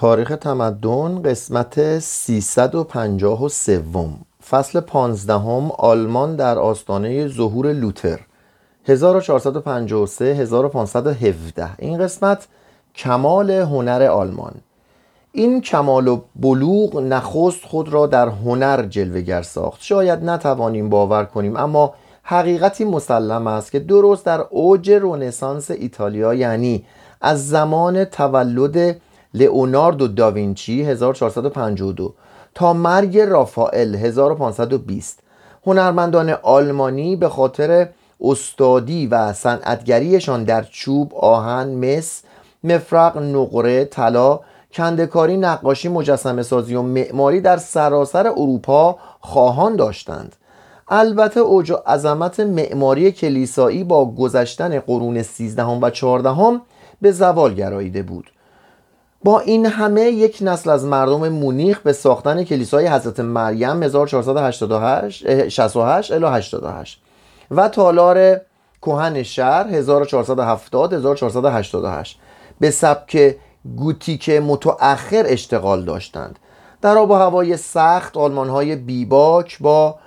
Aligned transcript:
تاریخ 0.00 0.36
تمدن 0.40 1.22
قسمت 1.22 1.98
353 1.98 3.82
فصل 4.50 4.80
15 4.80 5.34
آلمان 5.78 6.36
در 6.36 6.58
آستانه 6.58 7.28
ظهور 7.28 7.72
لوتر. 7.72 8.20
1453 8.86 10.24
1517 10.24 11.70
این 11.78 11.98
قسمت 11.98 12.48
کمال 12.94 13.50
هنر 13.50 14.02
آلمان. 14.02 14.54
این 15.32 15.60
کمال 15.60 16.08
و 16.08 16.20
بلوغ 16.36 16.96
نخست 16.96 17.64
خود 17.64 17.88
را 17.88 18.06
در 18.06 18.28
هنر 18.28 18.82
جلوگر 18.82 19.42
ساخت. 19.42 19.82
شاید 19.82 20.24
نتوانیم 20.24 20.88
باور 20.88 21.24
کنیم 21.24 21.56
اما 21.56 21.94
حقیقتی 22.22 22.84
مسلم 22.84 23.46
است 23.46 23.72
که 23.72 23.78
درست 23.78 24.26
در 24.26 24.40
اوج 24.40 24.90
رونسانس 24.90 25.70
ایتالیا 25.70 26.34
یعنی 26.34 26.84
از 27.20 27.48
زمان 27.48 28.04
تولد 28.04 29.00
لئوناردو 29.34 30.08
داوینچی 30.08 30.82
1452 30.82 32.14
تا 32.54 32.72
مرگ 32.72 33.18
رافائل 33.18 33.94
1520 33.94 35.20
هنرمندان 35.66 36.30
آلمانی 36.30 37.16
به 37.16 37.28
خاطر 37.28 37.88
استادی 38.20 39.06
و 39.06 39.32
صنعتگریشان 39.32 40.44
در 40.44 40.62
چوب، 40.62 41.14
آهن، 41.14 41.68
مس، 41.68 42.22
مفرق، 42.64 43.18
نقره، 43.18 43.84
طلا، 43.84 44.40
کندکاری، 44.72 45.36
نقاشی، 45.36 45.88
مجسمه 45.88 46.42
سازی 46.42 46.74
و 46.74 46.82
معماری 46.82 47.40
در 47.40 47.56
سراسر 47.56 48.26
اروپا 48.26 48.98
خواهان 49.20 49.76
داشتند. 49.76 50.36
البته 50.88 51.40
اوج 51.40 51.72
عظمت 51.86 52.40
معماری 52.40 53.12
کلیسایی 53.12 53.84
با 53.84 54.04
گذشتن 54.14 54.80
قرون 54.80 55.22
13 55.22 55.64
و 55.64 55.90
14 55.90 56.60
به 57.00 57.12
زوال 57.12 57.54
گراییده 57.54 58.02
بود. 58.02 58.30
با 59.24 59.40
این 59.40 59.66
همه 59.66 60.02
یک 60.02 60.38
نسل 60.40 60.70
از 60.70 60.84
مردم 60.84 61.28
مونیخ 61.28 61.80
به 61.80 61.92
ساختن 61.92 62.44
کلیسای 62.44 62.86
حضرت 62.86 63.20
مریم 63.20 63.82
1468 63.82 66.12
الی 66.12 66.26
88 66.26 67.02
و 67.50 67.68
تالار 67.68 68.40
کهن 68.82 69.22
شهر 69.22 69.68
1470 69.68 70.92
1488 70.92 72.20
به 72.60 72.70
سبک 72.70 73.36
گوتیک 73.76 74.30
متأخر 74.30 75.24
اشتغال 75.26 75.84
داشتند. 75.84 76.38
در 76.82 76.98
آب 76.98 77.10
و 77.10 77.14
هوای 77.14 77.56
سخت 77.56 78.16
آلمان 78.16 78.48
های 78.48 78.76
بیباک 78.76 79.58
با 79.60 79.98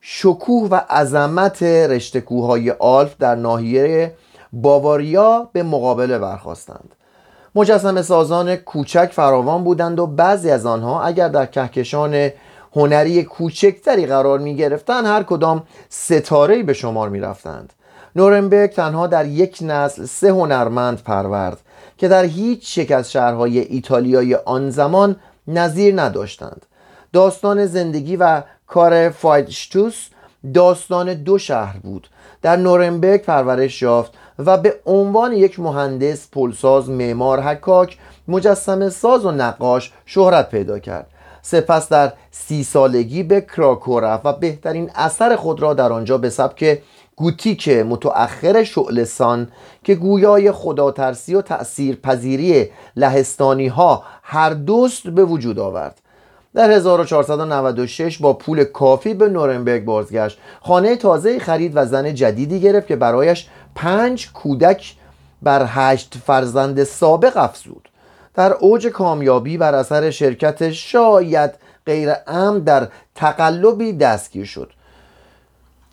شکوه 0.00 0.68
و 0.68 0.74
عظمت 0.74 1.62
رشتکوهای 1.62 2.70
آلف 2.70 3.16
در 3.18 3.34
ناحیه 3.34 4.14
باواریا 4.52 5.48
به 5.52 5.62
مقابله 5.62 6.18
برخواستند 6.18 6.94
مجسم 7.54 8.02
سازان 8.02 8.56
کوچک 8.56 9.10
فراوان 9.12 9.64
بودند 9.64 9.98
و 9.98 10.06
بعضی 10.06 10.50
از 10.50 10.66
آنها 10.66 11.02
اگر 11.02 11.28
در 11.28 11.46
کهکشان 11.46 12.30
هنری 12.76 13.24
کوچکتری 13.24 14.06
قرار 14.06 14.38
می 14.38 14.56
گرفتن 14.56 15.06
هر 15.06 15.22
کدام 15.22 15.62
ستاره 15.88 16.62
به 16.62 16.72
شمار 16.72 17.08
می 17.08 17.20
رفتند 17.20 17.72
نورنبرگ 18.16 18.70
تنها 18.70 19.06
در 19.06 19.26
یک 19.26 19.58
نسل 19.62 20.04
سه 20.04 20.30
هنرمند 20.30 21.02
پرورد 21.02 21.58
که 21.98 22.08
در 22.08 22.24
هیچ 22.24 22.78
یک 22.78 22.92
از 22.92 23.12
شهرهای 23.12 23.58
ایتالیای 23.58 24.34
آن 24.34 24.70
زمان 24.70 25.16
نظیر 25.48 26.00
نداشتند. 26.02 26.66
داستان 27.12 27.66
زندگی 27.66 28.16
و 28.16 28.42
کار 28.66 29.10
فایدشتوس 29.10 30.08
داستان 30.54 31.14
دو 31.14 31.38
شهر 31.38 31.76
بود. 31.76 32.08
در 32.42 32.56
نورنبرگ 32.56 33.22
پرورش 33.22 33.82
یافت 33.82 34.12
و 34.46 34.56
به 34.58 34.74
عنوان 34.86 35.32
یک 35.32 35.60
مهندس، 35.60 36.28
پلساز، 36.32 36.90
معمار، 36.90 37.40
حکاک، 37.40 37.98
مجسمه 38.28 38.88
ساز 38.88 39.24
و 39.24 39.30
نقاش 39.30 39.92
شهرت 40.06 40.50
پیدا 40.50 40.78
کرد. 40.78 41.06
سپس 41.42 41.88
در 41.88 42.12
سی 42.30 42.64
سالگی 42.64 43.22
به 43.22 43.40
کراکو 43.40 44.00
رفت 44.00 44.26
و 44.26 44.32
بهترین 44.32 44.90
اثر 44.94 45.36
خود 45.36 45.62
را 45.62 45.74
در 45.74 45.92
آنجا 45.92 46.18
به 46.18 46.30
سبک 46.30 46.82
گوتیک 47.16 47.68
متأخر 47.68 48.64
شعلسان 48.64 49.48
که 49.84 49.94
گویای 49.94 50.52
خداترسی 50.52 51.34
و 51.34 51.42
تأثیر 51.42 51.96
پذیری 51.96 52.70
لهستانی 52.96 53.68
ها 53.68 54.02
هر 54.22 54.50
دوست 54.50 55.08
به 55.08 55.24
وجود 55.24 55.58
آورد. 55.58 56.00
در 56.54 56.70
1496 56.70 58.18
با 58.18 58.32
پول 58.32 58.64
کافی 58.64 59.14
به 59.14 59.28
نورنبرگ 59.28 59.84
بازگشت. 59.84 60.38
خانه 60.60 60.96
تازه 60.96 61.38
خرید 61.38 61.72
و 61.74 61.86
زن 61.86 62.14
جدیدی 62.14 62.60
گرفت 62.60 62.86
که 62.86 62.96
برایش 62.96 63.48
پنج 63.74 64.32
کودک 64.32 64.94
بر 65.42 65.66
هشت 65.68 66.14
فرزند 66.26 66.84
سابق 66.84 67.36
افزود. 67.36 67.88
در 68.34 68.52
اوج 68.52 68.86
کامیابی 68.86 69.58
بر 69.58 69.74
اثر 69.74 70.10
شرکت 70.10 70.70
شاید 70.70 71.50
غیر 71.86 72.12
ام 72.26 72.58
در 72.58 72.88
تقلبی 73.14 73.92
دستگیر 73.92 74.44
شد. 74.44 74.70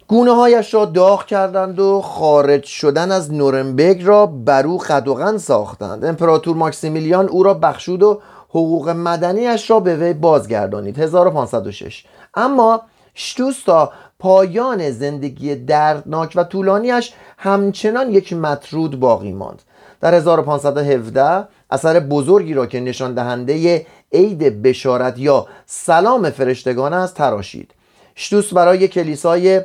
گونه 0.08 0.36
هایش 0.36 0.74
را 0.74 0.86
داغ 0.86 1.26
کردند 1.26 1.80
و 1.80 2.02
خارج 2.02 2.64
شدن 2.64 3.12
از 3.12 3.34
نورنبرگ 3.34 4.04
را 4.06 4.26
برو 4.26 4.78
خدوغن 4.78 5.38
ساختند. 5.38 6.06
امپراتور 6.06 6.56
ماکسیمیلیان 6.56 7.28
او 7.28 7.44
را 7.44 7.54
بخشود 7.54 8.04
و 8.04 8.22
حقوق 8.58 8.90
مدنیش 8.90 9.70
را 9.70 9.80
به 9.80 9.96
وی 9.96 10.14
بازگردانید. 10.14 11.00
1506 11.00 12.04
اما 12.36 12.82
شتوس 13.16 13.64
تا 13.64 13.92
پایان 14.20 14.92
زندگی 14.92 15.56
دردناک 15.56 16.34
و 16.36 16.44
طولانیش 16.44 17.14
همچنان 17.38 18.12
یک 18.12 18.34
مطرود 18.34 19.00
باقی 19.00 19.34
ماند. 19.34 19.62
در 20.02 20.14
1517 20.14 21.48
اثر 21.70 22.00
بزرگی 22.00 22.54
را 22.54 22.66
که 22.66 22.80
نشان 22.80 23.14
دهنده 23.14 23.86
عید 24.14 24.62
بشارت 24.62 25.20
یا 25.20 25.48
سلام 25.66 26.30
فرشتگان 26.30 26.94
است 26.94 27.16
تراشید. 27.16 27.72
شتوس 28.16 28.54
برای 28.54 28.88
کلیسای 28.88 29.62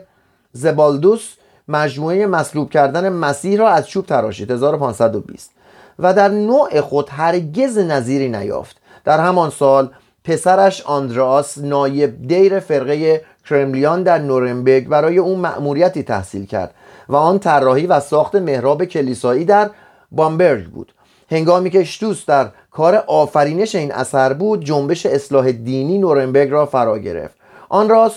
زبالدوس 0.52 1.34
مجموعه 1.68 2.26
مصلوب 2.26 2.70
کردن 2.70 3.08
مسیح 3.08 3.58
را 3.58 3.68
از 3.68 3.88
چوب 3.88 4.06
تراشید. 4.06 4.50
1520 4.50 5.50
و 5.98 6.14
در 6.14 6.28
نوع 6.28 6.80
خود 6.80 7.08
هرگز 7.08 7.78
نظیری 7.78 8.28
نیافت. 8.28 8.81
در 9.04 9.20
همان 9.20 9.50
سال 9.50 9.90
پسرش 10.24 10.82
آندراس 10.82 11.58
نایب 11.58 12.26
دیر 12.28 12.60
فرقه 12.60 13.24
کرملیان 13.48 14.02
در 14.02 14.18
نورنبرگ 14.18 14.88
برای 14.88 15.18
اون 15.18 15.38
مأموریتی 15.38 16.02
تحصیل 16.02 16.46
کرد 16.46 16.74
و 17.08 17.16
آن 17.16 17.38
طراحی 17.38 17.86
و 17.86 18.00
ساخت 18.00 18.34
محراب 18.34 18.84
کلیسایی 18.84 19.44
در 19.44 19.70
بامبرگ 20.12 20.66
بود. 20.66 20.92
هنگامی 21.30 21.70
که 21.70 21.84
شتوس 21.84 22.26
در 22.26 22.48
کار 22.70 22.96
آفرینش 23.06 23.74
این 23.74 23.92
اثر 23.92 24.32
بود 24.32 24.64
جنبش 24.64 25.06
اصلاح 25.06 25.52
دینی 25.52 25.98
نورنبرگ 25.98 26.50
را 26.50 26.66
فرا 26.66 26.98
گرفت. 26.98 27.34
آن 27.68 27.88
را 27.88 28.10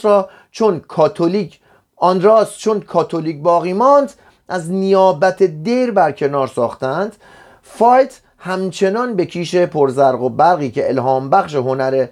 چون 0.52 0.80
کاتولیک 0.80 1.60
آن 1.98 2.46
چون 2.58 2.80
کاتولیک 2.80 3.42
باقی 3.42 3.74
ماند 3.74 4.14
از 4.50 4.72
نیابت 4.72 5.44
دیر 5.44 5.92
برکنار 5.92 6.48
ساختند. 6.48 7.16
فایت 7.62 8.20
همچنان 8.46 9.16
به 9.16 9.26
کیش 9.26 9.56
پرزرق 9.56 10.22
و 10.22 10.30
برقی 10.30 10.72
که 10.72 10.90
الهام 10.90 11.30
بخش 11.30 11.56
هنر 11.56 12.08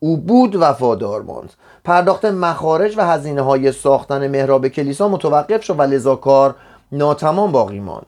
او 0.00 0.16
بود 0.16 0.56
وفادار 0.56 1.22
ماند. 1.22 1.52
پرداخت 1.84 2.24
مخارج 2.24 2.94
و 2.96 3.06
هزینه 3.06 3.42
های 3.42 3.72
ساختن 3.72 4.28
محراب 4.28 4.68
کلیسا 4.68 5.08
متوقف 5.08 5.64
شد 5.64 5.78
و 5.78 5.82
لذا 5.82 6.16
کار 6.16 6.54
ناتمام 6.92 7.52
باقی 7.52 7.80
ماند. 7.80 8.06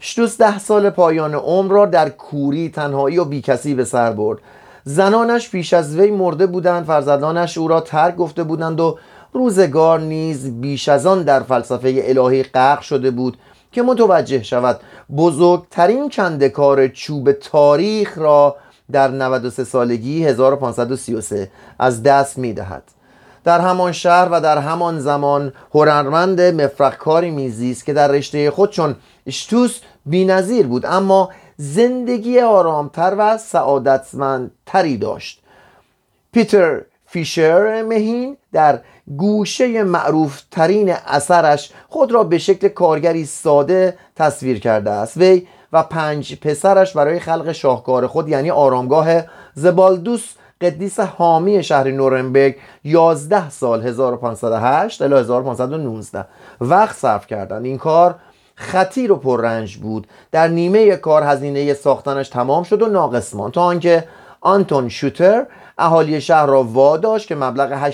شتوس 0.00 0.38
ده 0.38 0.58
سال 0.58 0.90
پایان 0.90 1.34
عمر 1.34 1.72
را 1.72 1.86
در 1.86 2.08
کوری 2.08 2.68
تنهایی 2.68 3.18
و 3.18 3.24
بیکسی 3.24 3.74
به 3.74 3.84
سر 3.84 4.12
برد. 4.12 4.38
زنانش 4.84 5.50
پیش 5.50 5.72
از 5.72 5.98
وی 5.98 6.10
مرده 6.10 6.46
بودند 6.46 6.84
فرزندانش 6.84 7.58
او 7.58 7.68
را 7.68 7.80
ترک 7.80 8.16
گفته 8.16 8.42
بودند 8.42 8.80
و 8.80 8.98
روزگار 9.32 10.00
نیز 10.00 10.60
بیش 10.60 10.88
از 10.88 11.06
آن 11.06 11.22
در 11.22 11.40
فلسفه 11.40 12.02
الهی 12.04 12.42
غرق 12.42 12.80
شده 12.80 13.10
بود. 13.10 13.36
که 13.76 13.82
متوجه 13.82 14.42
شود 14.42 14.80
بزرگترین 15.16 16.10
کندکار 16.10 16.88
چوب 16.88 17.32
تاریخ 17.32 18.18
را 18.18 18.56
در 18.92 19.08
93 19.08 19.64
سالگی 19.64 20.24
1533 20.24 21.50
از 21.78 22.02
دست 22.02 22.38
می 22.38 22.52
دهد. 22.52 22.82
در 23.44 23.60
همان 23.60 23.92
شهر 23.92 24.28
و 24.30 24.40
در 24.40 24.58
همان 24.58 25.00
زمان 25.00 25.52
هنرمند 25.74 26.40
مفرقکاری 26.40 27.30
میزیست 27.30 27.84
که 27.84 27.92
در 27.92 28.08
رشته 28.08 28.50
خود 28.50 28.70
چون 28.70 28.96
اشتوس 29.26 29.80
بینظیر 30.06 30.66
بود 30.66 30.86
اما 30.86 31.30
زندگی 31.56 32.40
آرامتر 32.40 33.14
و 33.18 33.38
سعادتمندتری 33.38 34.96
داشت 34.96 35.42
پیتر 36.32 36.80
فیشر 37.06 37.82
مهین 37.82 38.36
در 38.52 38.80
گوشه 39.16 39.84
معروف 39.84 40.42
ترین 40.50 40.94
اثرش 41.06 41.70
خود 41.88 42.12
را 42.12 42.24
به 42.24 42.38
شکل 42.38 42.68
کارگری 42.68 43.24
ساده 43.24 43.98
تصویر 44.16 44.60
کرده 44.60 44.90
است. 44.90 45.16
وی 45.16 45.46
و 45.72 45.82
پنج 45.82 46.40
پسرش 46.40 46.96
برای 46.96 47.20
خلق 47.20 47.52
شاهکار 47.52 48.06
خود 48.06 48.28
یعنی 48.28 48.50
آرامگاه 48.50 49.08
زبالدوس 49.54 50.34
قدیس 50.60 51.00
حامی 51.00 51.62
شهر 51.62 51.90
نورنبرگ 51.90 52.56
11 52.84 53.50
سال 53.50 53.82
1508 53.82 55.02
الی 55.02 55.14
1519 55.14 56.24
وقت 56.60 56.96
صرف 56.96 57.26
کردند. 57.26 57.64
این 57.64 57.78
کار 57.78 58.14
خطیر 58.54 59.12
و 59.12 59.16
پررنج 59.16 59.76
بود. 59.76 60.06
در 60.32 60.48
نیمه 60.48 60.96
کار 60.96 61.22
هزینه 61.22 61.74
ساختنش 61.74 62.28
تمام 62.28 62.62
شد 62.62 62.82
و 62.82 62.86
ناقص 62.86 63.34
ماند. 63.34 63.52
تا 63.52 63.62
آنکه 63.62 64.04
آنتون 64.40 64.88
شوتر 64.88 65.46
اهالی 65.78 66.20
شهر 66.20 66.46
را 66.46 66.62
واداشت 66.62 67.28
که 67.28 67.34
مبلغ 67.34 67.92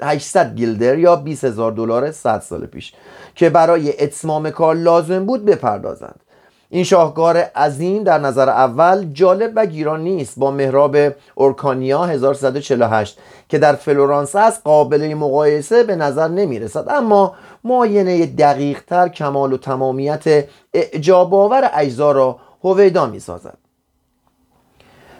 800 0.00 0.54
گیلدر 0.54 0.98
یا 0.98 1.16
20 1.16 1.44
هزار 1.44 1.72
دلار 1.72 2.10
100 2.10 2.40
سال 2.40 2.66
پیش 2.66 2.92
که 3.34 3.50
برای 3.50 4.02
اتمام 4.02 4.50
کار 4.50 4.74
لازم 4.74 5.26
بود 5.26 5.44
بپردازند. 5.44 6.20
این 6.70 6.84
شاهکار 6.84 7.36
عظیم 7.36 8.04
در 8.04 8.18
نظر 8.18 8.48
اول 8.48 9.04
جالب 9.12 9.52
و 9.56 9.66
گیران 9.66 10.00
نیست 10.00 10.38
با 10.38 10.50
محراب 10.50 10.96
اورکانیا 11.34 12.04
1348 12.04 13.18
که 13.48 13.58
در 13.58 13.74
فلورانس 13.74 14.36
است 14.36 14.60
قابل 14.64 15.14
مقایسه 15.14 15.82
به 15.82 15.96
نظر 15.96 16.28
نمی 16.28 16.58
رسد 16.58 16.86
اما 16.88 17.34
معاینه 17.64 18.26
دقیق 18.26 18.80
تر 18.86 19.08
کمال 19.08 19.52
و 19.52 19.56
تمامیت 19.56 20.48
اعجاب 20.74 21.34
آور 21.34 21.70
اجزا 21.74 22.12
را 22.12 22.38
هویدا 22.64 23.06
می 23.06 23.20
سازد 23.20 23.63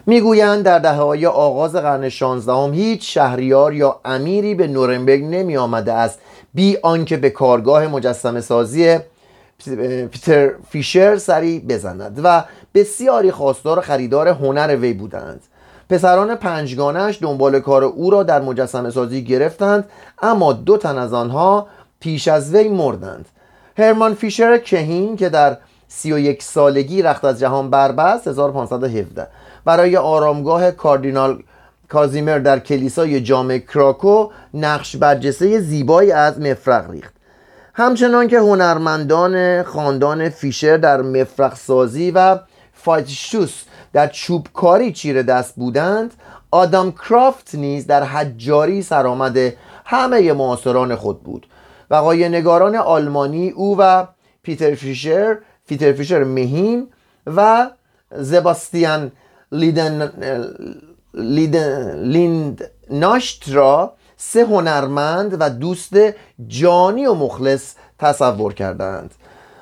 می‌گویند 0.07 0.63
در 0.63 0.79
دهه 0.79 0.95
های 0.95 1.25
آغاز 1.25 1.75
قرن 1.75 2.09
16 2.09 2.71
هیچ 2.71 3.13
شهریار 3.13 3.73
یا 3.73 3.99
امیری 4.05 4.55
به 4.55 4.67
نورنبرگ 4.67 5.23
نمی 5.23 5.57
آمده 5.57 5.93
است 5.93 6.19
بی 6.53 6.77
آنکه 6.83 7.17
به 7.17 7.29
کارگاه 7.29 7.87
مجسمه 7.87 8.41
سازی 8.41 8.97
پیتر 10.11 10.51
فیشر 10.69 11.17
سری 11.17 11.59
بزند 11.59 12.19
و 12.23 12.43
بسیاری 12.73 13.31
خواستار 13.31 13.81
خریدار 13.81 14.27
هنر 14.27 14.75
وی 14.75 14.93
بودند. 14.93 15.41
پسران 15.89 16.35
پنجگانش 16.35 17.19
دنبال 17.21 17.59
کار 17.59 17.83
او 17.83 18.09
را 18.09 18.23
در 18.23 18.41
مجسمه 18.41 18.89
سازی 18.89 19.23
گرفتند 19.23 19.89
اما 20.21 20.53
دو 20.53 20.77
تن 20.77 20.97
از 20.97 21.13
آنها 21.13 21.67
پیش 21.99 22.27
از 22.27 22.55
وی 22.55 22.69
مردند. 22.69 23.25
هرمان 23.77 24.13
فیشر 24.13 24.57
کهین 24.57 25.15
که 25.15 25.29
در 25.29 25.57
31 25.87 26.43
سالگی 26.43 27.01
رخت 27.01 27.25
از 27.25 27.39
جهان 27.39 27.69
بربست 27.69 28.27
1517 28.27 29.27
برای 29.65 29.97
آرامگاه 29.97 30.71
کاردینال 30.71 31.43
کازیمر 31.89 32.39
در 32.39 32.59
کلیسای 32.59 33.21
جامع 33.21 33.57
کراکو 33.57 34.29
نقش 34.53 34.95
برجسته 34.95 35.59
زیبایی 35.59 36.11
از 36.11 36.39
مفرق 36.39 36.91
ریخت. 36.91 37.13
همچنان 37.73 38.27
که 38.27 38.39
هنرمندان 38.39 39.63
خاندان 39.63 40.29
فیشر 40.29 40.77
در 40.77 41.01
مفرق 41.01 41.55
سازی 41.55 42.11
و 42.11 42.39
فایتشوس 42.73 43.63
در 43.93 44.07
چوبکاری 44.07 44.91
چیره 44.91 45.23
دست 45.23 45.55
بودند 45.55 46.13
آدام 46.51 46.91
کرافت 46.91 47.55
نیز 47.55 47.87
در 47.87 48.03
حجاری 48.03 48.81
سرآمد 48.81 49.37
همه 49.85 50.33
معاصران 50.33 50.95
خود 50.95 51.23
بود. 51.23 51.47
وقای 51.89 52.29
نگاران 52.29 52.75
آلمانی 52.75 53.49
او 53.49 53.77
و 53.79 54.05
پیتر 54.43 54.75
فیشر 54.75 55.37
پیتر 55.67 55.93
فیشر 55.93 56.23
مهین 56.23 56.87
و 57.35 57.69
زباستیان 58.11 59.11
لیدن 59.55 60.11
لیند 62.03 62.71
ناشت 62.89 63.43
را 63.47 63.93
سه 64.17 64.45
هنرمند 64.45 65.37
و 65.39 65.49
دوست 65.49 65.93
جانی 66.47 67.05
و 67.05 67.13
مخلص 67.13 67.73
تصور 67.99 68.53
کردند. 68.53 69.15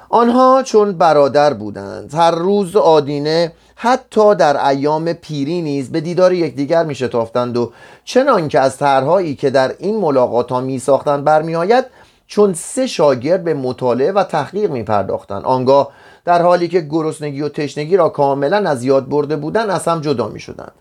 آنها 0.09 0.63
چون 0.65 0.91
برادر 0.91 1.53
بودند 1.53 2.13
هر 2.13 2.31
روز 2.31 2.75
آدینه 2.75 3.53
حتی 3.75 4.35
در 4.35 4.67
ایام 4.67 5.13
پیری 5.13 5.61
نیز 5.61 5.91
به 5.91 6.01
دیدار 6.01 6.33
یکدیگر 6.33 6.83
می 6.83 6.95
شتافتند 6.95 7.57
و 7.57 7.71
چنان 8.03 8.47
که 8.47 8.59
از 8.59 8.77
طرحهایی 8.77 9.35
که 9.35 9.49
در 9.49 9.75
این 9.79 9.97
ملاقات 9.97 10.51
ها 10.51 10.61
می 10.61 10.79
ساختند 10.79 11.23
برمیآید 11.23 11.85
چون 12.27 12.53
سه 12.53 12.87
شاگرد 12.87 13.43
به 13.43 13.53
مطالعه 13.53 14.11
و 14.11 14.23
تحقیق 14.23 14.71
می 14.71 14.83
پرداختند 14.83 15.43
آنگاه 15.43 15.89
در 16.25 16.41
حالی 16.41 16.67
که 16.67 16.81
گرسنگی 16.81 17.41
و 17.41 17.49
تشنگی 17.49 17.97
را 17.97 18.09
کاملا 18.09 18.69
از 18.69 18.83
یاد 18.83 19.09
برده 19.09 19.35
بودند 19.35 19.69
از 19.69 19.87
هم 19.87 20.01
جدا 20.01 20.27
می 20.27 20.39
شدند 20.39 20.71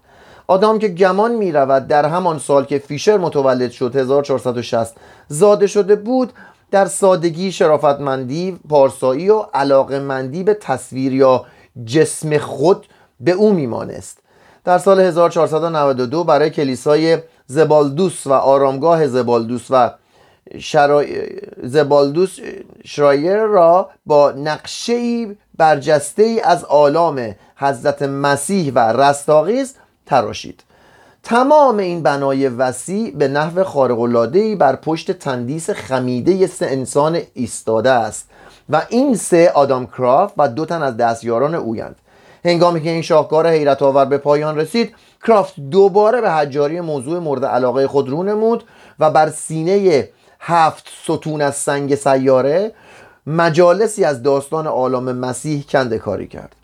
آدم 0.47 0.79
که 0.79 0.89
گمان 0.89 1.35
می 1.35 1.53
رود 1.53 1.87
در 1.87 2.07
همان 2.07 2.39
سال 2.39 2.65
که 2.65 2.79
فیشر 2.79 3.17
متولد 3.17 3.71
شد 3.71 3.97
1460 3.97 4.97
زاده 5.29 5.67
شده 5.67 5.97
بود 5.97 6.33
در 6.71 6.87
سادگی 6.87 7.53
شرافتمندی 7.53 8.61
پارسایی 8.69 9.31
و 9.31 9.39
علاقمندی 9.55 10.43
به 10.43 10.55
تصویر 10.55 11.15
یا 11.15 11.45
جسم 11.85 12.39
خود 12.39 12.87
به 13.21 13.33
او 13.33 13.53
میمانست. 13.53 14.19
در 14.65 14.79
سال 14.79 15.01
1492 15.01 16.25
برای 16.25 16.51
کلیسای 16.51 17.19
زبالدوس 17.47 18.27
و 18.27 18.33
آرامگاه 18.33 19.07
زبالدوس 19.07 19.67
و 19.71 19.91
شرا... 20.59 21.05
زبالدوس 21.63 22.39
شرایر 22.85 23.37
را 23.37 23.91
با 24.07 24.31
نقشه 24.33 25.27
برجسته 25.59 26.23
ای 26.23 26.41
از 26.41 26.65
آلام 26.65 27.35
حضرت 27.57 28.03
مسیح 28.03 28.73
و 28.75 28.79
رستاقیز 28.79 29.75
تراشید. 30.07 30.63
تمام 31.23 31.79
این 31.79 32.03
بنای 32.03 32.49
وسیع 32.49 33.17
به 33.17 33.29
نحو 33.29 33.65
خارق‌العاده‌ای 33.65 34.57
بر 34.57 34.77
پشت 34.77 35.13
تندیس 35.13 35.71
خمیده 35.71 36.47
سه 36.47 36.67
انسان 36.67 37.21
ایستاده 37.35 37.91
است 37.91 38.31
و 38.71 38.83
این 38.89 39.17
سه 39.17 39.51
آدام 39.55 39.87
کرافت 39.87 40.35
و 40.37 40.49
دو 40.49 40.65
تن 40.65 40.83
از 40.83 40.97
دستیاران 40.97 41.55
اویند. 41.55 41.97
هنگامی 42.45 42.83
که 42.83 42.91
این 42.91 43.03
شاهکار 43.03 43.49
حیرت 43.49 43.83
آور 43.83 44.05
به 44.05 44.19
پایان 44.19 44.59
رسید 44.59 44.95
کرافت 45.27 45.61
دوباره 45.61 46.21
به 46.21 46.31
حجاری 46.31 46.81
موضوع 46.81 47.19
مورد 47.19 47.45
علاقه 47.45 47.87
خود 47.87 48.09
رو 48.09 48.23
نمود 48.23 48.65
و 48.99 49.11
بر 49.11 49.31
سینه 49.31 50.09
هفت 50.45 50.89
ستون 51.05 51.41
از 51.41 51.57
سنگ 51.57 51.95
سیاره 51.95 52.73
مجالسی 53.27 54.05
از 54.05 54.23
داستان 54.23 54.67
عالم 54.67 55.17
مسیح 55.17 55.65
کنده 55.69 55.99
کاری 55.99 56.27
کرد. 56.27 56.57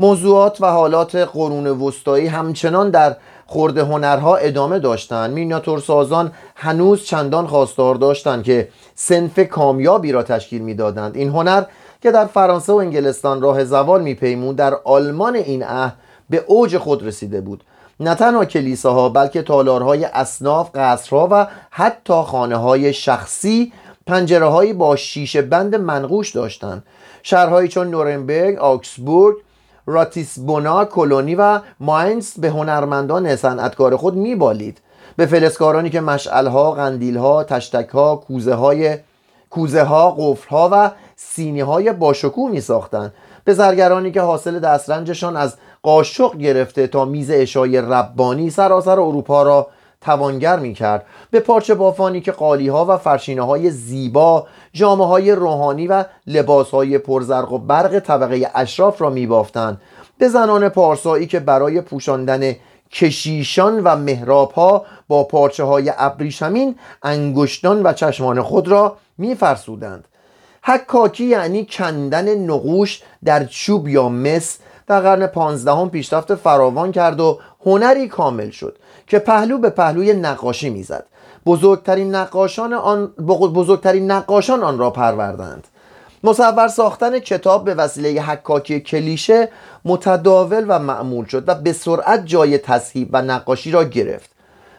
موضوعات 0.00 0.60
و 0.60 0.66
حالات 0.66 1.16
قرون 1.16 1.66
وسطایی 1.66 2.26
همچنان 2.26 2.90
در 2.90 3.16
خورده 3.46 3.84
هنرها 3.84 4.36
ادامه 4.36 4.78
داشتند. 4.78 5.30
مینیاتور 5.30 5.78
سازان 5.78 6.32
هنوز 6.56 7.04
چندان 7.04 7.46
خواستار 7.46 7.94
داشتند 7.94 8.44
که 8.44 8.68
سنف 8.94 9.40
کامیابی 9.40 10.12
را 10.12 10.22
تشکیل 10.22 10.62
می‌دادند. 10.62 11.16
این 11.16 11.28
هنر 11.28 11.64
که 12.02 12.10
در 12.10 12.26
فرانسه 12.26 12.72
و 12.72 12.76
انگلستان 12.76 13.42
راه 13.42 13.64
زوال 13.64 14.02
میپیمود 14.02 14.56
در 14.56 14.74
آلمان 14.84 15.36
این 15.36 15.64
اه 15.64 15.94
به 16.30 16.44
اوج 16.46 16.78
خود 16.78 17.06
رسیده 17.06 17.40
بود. 17.40 17.64
نه 18.00 18.14
تنها 18.14 18.44
کلیساها 18.44 19.08
بلکه 19.08 19.42
تالارهای 19.42 20.04
اصناف 20.04 20.70
قصرها 20.74 21.28
و 21.30 21.46
حتی 21.70 22.22
خانه 22.22 22.56
های 22.56 22.92
شخصی 22.92 23.72
پنجره 24.06 24.72
با 24.72 24.96
شیشه 24.96 25.42
بند 25.42 25.74
منقوش 25.74 26.30
داشتند. 26.30 26.84
شهرهایی 27.22 27.68
چون 27.68 27.90
نورنبرگ، 27.90 28.58
آکسبورگ، 28.58 29.36
راتیسبونا، 29.86 30.84
کلونی 30.84 31.34
و 31.34 31.60
ماینز 31.80 32.32
به 32.38 32.48
هنرمندان 32.48 33.36
صنعتکار 33.36 33.96
خود 33.96 34.14
میبالید. 34.14 34.78
به 35.16 35.26
فلسکارانی 35.26 35.90
که 35.90 36.00
مشعلها، 36.00 36.72
قندیلها، 36.72 37.44
تشتکها، 37.44 38.16
کوزه 38.16 38.54
های 38.54 38.98
کوزه 39.50 39.82
ها، 39.82 40.10
قفرها 40.18 40.68
و 40.72 40.90
سینی 41.28 41.60
های 41.60 41.92
باشکوه 41.92 42.50
می 42.50 42.60
ساختن. 42.60 43.12
به 43.44 43.54
زرگرانی 43.54 44.12
که 44.12 44.20
حاصل 44.20 44.58
دسترنجشان 44.58 45.36
از 45.36 45.56
قاشق 45.82 46.36
گرفته 46.36 46.86
تا 46.86 47.04
میز 47.04 47.30
اشای 47.30 47.80
ربانی 47.80 48.50
سراسر 48.50 49.00
اروپا 49.00 49.42
را 49.42 49.66
توانگر 50.00 50.58
می 50.58 50.74
کرد 50.74 51.06
به 51.30 51.40
پارچه 51.40 51.74
بافانی 51.74 52.20
که 52.20 52.32
قالی 52.32 52.68
ها 52.68 52.86
و 52.88 52.96
فرشینه 52.96 53.42
های 53.42 53.70
زیبا 53.70 54.46
جامعه 54.72 55.06
های 55.06 55.32
روحانی 55.32 55.86
و 55.86 56.04
لباس 56.26 56.70
های 56.70 56.98
پرزرق 56.98 57.52
و 57.52 57.58
برق 57.58 57.98
طبقه 57.98 58.50
اشراف 58.54 59.02
را 59.02 59.10
می 59.10 59.26
بافتند 59.26 59.80
به 60.18 60.28
زنان 60.28 60.68
پارسایی 60.68 61.26
که 61.26 61.40
برای 61.40 61.80
پوشاندن 61.80 62.56
کشیشان 62.92 63.80
و 63.84 63.96
مهراب 63.96 64.52
ها 64.52 64.84
با 65.08 65.24
پارچه 65.24 65.64
های 65.64 65.92
ابریشمین 65.98 66.76
انگشتان 67.02 67.82
و 67.82 67.92
چشمان 67.92 68.42
خود 68.42 68.68
را 68.68 68.96
می 69.18 69.34
فرسودند 69.34 70.08
حکاکی 70.62 71.24
یعنی 71.24 71.66
کندن 71.70 72.38
نقوش 72.38 73.02
در 73.24 73.44
چوب 73.44 73.88
یا 73.88 74.08
مس 74.08 74.58
در 74.86 75.00
قرن 75.00 75.26
پانزدهم 75.26 75.90
پیشرفت 75.90 76.34
فراوان 76.34 76.92
کرد 76.92 77.20
و 77.20 77.38
هنری 77.66 78.08
کامل 78.08 78.50
شد 78.50 78.76
که 79.06 79.18
پهلو 79.18 79.58
به 79.58 79.70
پهلوی 79.70 80.12
نقاشی 80.12 80.70
می‌زد. 80.70 81.06
بزرگترین 81.46 82.14
نقاشان 82.14 82.72
آن 82.72 83.06
بزرگترین 83.26 84.10
نقاشان 84.10 84.62
آن 84.62 84.78
را 84.78 84.90
پروردند. 84.90 85.68
مصور 86.24 86.68
ساختن 86.68 87.18
کتاب 87.18 87.64
به 87.64 87.74
وسیله 87.74 88.22
حکاکی 88.22 88.80
کلیشه 88.80 89.48
متداول 89.84 90.64
و 90.68 90.78
معمول 90.78 91.26
شد 91.26 91.48
و 91.48 91.54
به 91.54 91.72
سرعت 91.72 92.26
جای 92.26 92.58
تصحیب 92.58 93.08
و 93.12 93.22
نقاشی 93.22 93.70
را 93.70 93.84
گرفت. 93.84 94.30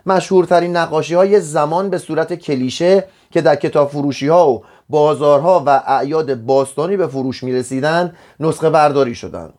مشهورترین 0.05 0.77
نقاشی 0.77 1.13
های 1.13 1.39
زمان 1.39 1.89
به 1.89 1.97
صورت 1.97 2.33
کلیشه 2.33 3.07
که 3.31 3.41
در 3.41 3.55
کتاب 3.55 3.89
فروشی 3.89 4.27
ها 4.27 4.49
و 4.51 4.63
بازارها 4.89 5.63
و 5.65 5.83
اعیاد 5.87 6.35
باستانی 6.35 6.97
به 6.97 7.07
فروش 7.07 7.43
می 7.43 7.53
رسیدند 7.53 8.17
نسخه 8.39 8.69
برداری 8.69 9.15
شدند 9.15 9.53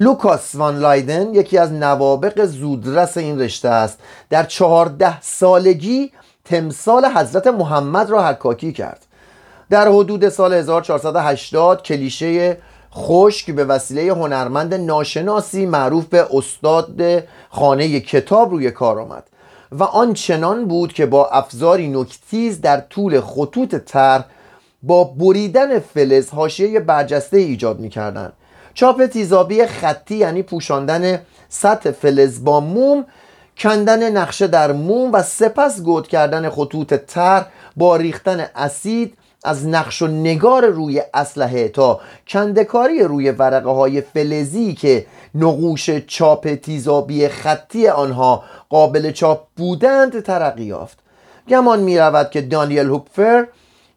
لوکاس 0.00 0.54
وان 0.54 0.78
لایدن 0.78 1.34
یکی 1.34 1.58
از 1.58 1.72
نوابق 1.72 2.44
زودرس 2.44 3.16
این 3.16 3.40
رشته 3.40 3.68
است. 3.68 3.98
در 4.30 4.44
چهارده 4.44 5.20
سالگی 5.20 6.12
تمثال 6.44 7.04
حضرت 7.04 7.46
محمد 7.46 8.10
را 8.10 8.22
حکاکی 8.22 8.72
کرد. 8.72 9.06
در 9.70 9.88
حدود 9.88 10.28
سال 10.28 10.52
1480 10.52 11.82
کلیشه 11.82 12.58
خشک 12.94 13.50
به 13.50 13.64
وسیله 13.64 14.12
هنرمند 14.12 14.74
ناشناسی 14.74 15.66
معروف 15.66 16.04
به 16.04 16.26
استاد 16.36 17.24
خانه 17.50 18.00
کتاب 18.00 18.50
روی 18.50 18.70
کار 18.70 19.00
آمد. 19.00 19.29
و 19.72 19.82
آن 19.82 20.14
چنان 20.14 20.64
بود 20.68 20.92
که 20.92 21.06
با 21.06 21.26
افزاری 21.26 21.88
نکتیز 21.88 22.60
در 22.60 22.80
طول 22.80 23.20
خطوط 23.20 23.74
تر 23.74 24.24
با 24.82 25.04
بریدن 25.04 25.78
فلز 25.78 26.30
حاشیه 26.30 26.80
برجسته 26.80 27.36
ایجاد 27.36 27.80
می‌کردند. 27.80 28.32
چاپ 28.74 29.06
تیزابی 29.06 29.66
خطی 29.66 30.16
یعنی 30.16 30.42
پوشاندن 30.42 31.20
سطح 31.48 31.90
فلز 31.90 32.44
با 32.44 32.60
موم 32.60 33.04
کندن 33.58 34.16
نقشه 34.16 34.46
در 34.46 34.72
موم 34.72 35.12
و 35.12 35.22
سپس 35.22 35.82
گود 35.82 36.08
کردن 36.08 36.50
خطوط 36.50 36.94
تر 36.94 37.46
با 37.76 37.96
ریختن 37.96 38.46
اسید 38.56 39.16
از 39.44 39.66
نقش 39.66 40.02
و 40.02 40.06
نگار 40.06 40.66
روی 40.66 41.02
اسلحه 41.14 41.68
تا 41.68 42.00
کندکاری 42.28 43.02
روی 43.02 43.30
ورقه 43.30 43.70
های 43.70 44.00
فلزی 44.00 44.74
که 44.74 45.06
نقوش 45.34 45.90
چاپ 45.90 46.54
تیزابی 46.54 47.28
خطی 47.28 47.88
آنها 47.88 48.44
قابل 48.68 49.10
چاپ 49.10 49.46
بودند 49.56 50.22
ترقی 50.22 50.64
یافت. 50.64 50.98
گمان 51.48 51.80
می 51.80 51.98
رود 51.98 52.30
که 52.30 52.40
دانیل 52.40 52.86
هوپفر 52.86 53.46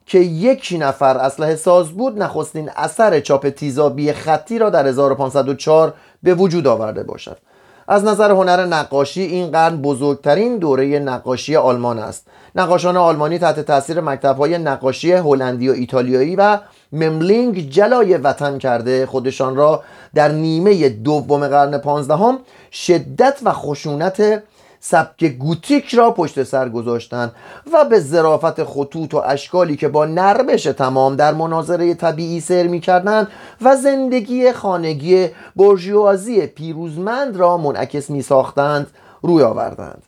که 0.06 0.20
یک 0.20 0.76
نفر 0.80 1.18
اسلحه 1.18 1.56
ساز 1.56 1.90
بود 1.90 2.22
نخستین 2.24 2.70
اثر 2.76 3.20
چاپ 3.20 3.50
تیزابی 3.50 4.14
خطی 4.14 4.60
را 4.60 4.70
در 4.70 4.88
1504 4.88 5.94
به 6.24 6.34
وجود 6.34 6.68
آورده 6.68 7.04
باشد. 7.04 7.38
از 7.88 8.04
نظر 8.04 8.32
هنر 8.32 8.66
نقاشی 8.66 9.22
این 9.22 9.52
قرن 9.52 9.78
بزرگترین 9.78 10.58
دوره 10.58 11.00
نقاشی 11.00 11.56
آلمان 11.56 12.00
است. 12.00 12.28
نقاشان 12.56 12.98
آلمانی 12.98 13.40
تحت 13.40 13.60
تاثیر 13.60 14.02
مکتبهای 14.02 14.58
نقاشی 14.58 15.12
هلندی 15.12 15.70
و 15.70 15.72
ایتالیایی 15.72 16.36
و 16.36 16.60
مملینگ 16.92 17.70
جلای 17.70 18.18
وطن 18.18 18.58
کرده. 18.58 19.06
خودشان 19.06 19.56
را 19.56 19.84
در 20.16 20.32
نیمه 20.32 20.90
دوم 20.90 21.48
قرن 21.48 21.78
پانزدهم 21.78 22.40
شدت 22.72 23.40
و 23.44 23.52
خشونت 23.52 24.44
سبک 24.86 25.26
گوتیک 25.26 25.94
را 25.94 26.12
پشت 26.12 26.44
سر 26.44 26.70
گذاشتند 26.70 27.32
و 27.74 27.86
به 27.86 28.00
ظرافت 28.00 28.64
خطوط 28.64 29.14
و 29.14 29.18
اشکالی 29.26 29.76
که 29.76 29.88
با 29.88 30.06
نرمش 30.06 30.64
تمام 30.64 31.16
در 31.16 31.34
مناظره 31.34 31.94
طبیعی 31.94 32.40
سر 32.40 32.68
می 32.68 32.80
کردند 32.80 33.28
و 33.62 33.76
زندگی 33.76 34.52
خانگی 34.52 35.28
برژوازی 35.56 36.48
پیروزمند 36.48 37.38
را 37.38 37.58
منعکس 37.58 38.10
می 38.10 38.22
ساختند 38.22 38.88
روی 39.22 39.44
آوردند. 39.44 40.04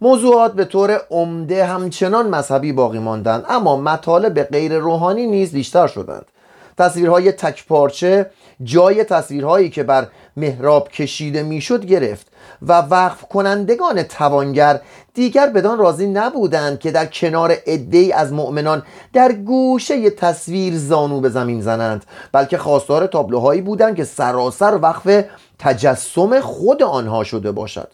موضوعات 0.00 0.52
به 0.52 0.64
طور 0.64 1.00
عمده 1.10 1.64
همچنان 1.64 2.28
مذهبی 2.28 2.72
باقی 2.72 2.98
ماندند 2.98 3.44
اما 3.48 3.76
مطالب 3.76 4.42
غیر 4.42 4.78
روحانی 4.78 5.26
نیز 5.26 5.52
بیشتر 5.52 5.86
شدند. 5.86 6.26
تصویرهای 6.78 7.32
تکپارچه 7.32 8.30
جای 8.62 9.04
تصویرهایی 9.04 9.70
که 9.70 9.82
بر 9.82 10.06
محراب 10.36 10.88
کشیده 10.88 11.42
می‌شد 11.42 11.84
گرفت 11.84 12.26
و 12.62 12.72
وقف 12.72 13.24
کنندگان 13.24 14.02
توانگر 14.02 14.80
دیگر 15.14 15.46
بدان 15.46 15.78
راضی 15.78 16.06
نبودند 16.06 16.78
که 16.78 16.90
در 16.90 17.06
کنار 17.06 17.56
عدهای 17.66 18.12
از 18.12 18.32
مؤمنان 18.32 18.82
در 19.12 19.32
گوشه 19.32 20.10
تصویر 20.10 20.76
زانو 20.76 21.20
به 21.20 21.28
زمین 21.28 21.60
زنند 21.60 22.04
بلکه 22.32 22.58
خواستار 22.58 23.06
تابلوهایی 23.06 23.60
بودند 23.60 23.96
که 23.96 24.04
سراسر 24.04 24.78
وقف 24.82 25.24
تجسم 25.58 26.40
خود 26.40 26.82
آنها 26.82 27.24
شده 27.24 27.52
باشد. 27.52 27.88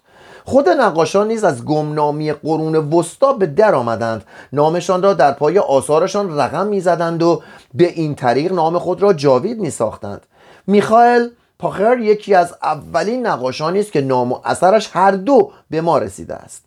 خود 0.44 0.68
نقاشان 0.68 1.28
نیز 1.28 1.44
از 1.44 1.64
گمنامی 1.64 2.32
قرون 2.32 2.74
وسطا 2.76 3.32
به 3.32 3.46
در 3.46 3.74
آمدند. 3.74 4.24
نامشان 4.52 5.02
را 5.02 5.14
در 5.14 5.32
پای 5.32 5.58
آثارشان 5.58 6.38
رقم 6.38 6.66
می‌زدند 6.66 7.22
و 7.22 7.42
به 7.74 7.92
این 7.92 8.14
طریق 8.14 8.52
نام 8.52 8.78
خود 8.78 9.02
را 9.02 9.12
جاوید 9.12 9.60
می 9.60 9.70
ساختند 9.70 10.26
میخائل 10.66 11.28
پاخر 11.58 11.98
یکی 11.98 12.34
از 12.34 12.54
اولین 12.62 13.26
نقاشانی 13.26 13.80
است 13.80 13.92
که 13.92 14.00
نام 14.00 14.32
و 14.32 14.38
اثرش 14.44 14.90
هر 14.92 15.10
دو 15.10 15.52
به 15.70 15.80
ما 15.80 15.98
رسیده 15.98 16.34
است. 16.34 16.64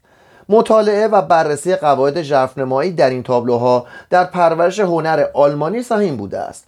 مطالعه 0.49 1.07
و 1.07 1.21
بررسی 1.21 1.75
قواعد 1.75 2.21
ژرفنمایی 2.21 2.91
در 2.91 3.09
این 3.09 3.23
تابلوها 3.23 3.85
در 4.09 4.23
پرورش 4.23 4.79
هنر 4.79 5.25
آلمانی 5.33 5.83
سهیم 5.83 6.17
بوده 6.17 6.39
است. 6.39 6.65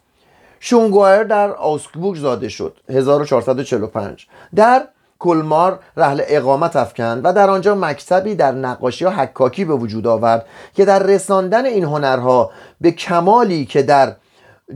شونگوایر 0.60 1.24
در 1.24 1.52
آسکبوک 1.52 2.18
زاده 2.18 2.50
شد 2.50 2.78
1445 2.90 4.28
در 4.56 4.84
کلمار 5.20 5.80
رحل 5.98 6.22
اقامت 6.28 6.76
افکند 6.76 7.22
و 7.24 7.34
در 7.34 7.50
آنجا 7.50 7.76
مکتبی 7.76 8.36
در 8.36 8.52
نقاشی 8.52 9.06
و 9.06 9.10
حکاکی 9.10 9.66
به 9.66 9.74
وجود 9.74 10.08
آورد 10.08 10.46
که 10.74 10.86
در 10.86 11.04
رساندن 11.04 11.66
این 11.66 11.84
هنرها 11.84 12.52
به 12.82 12.92
کمالی 12.92 13.66
که 13.66 13.84
در 13.84 14.16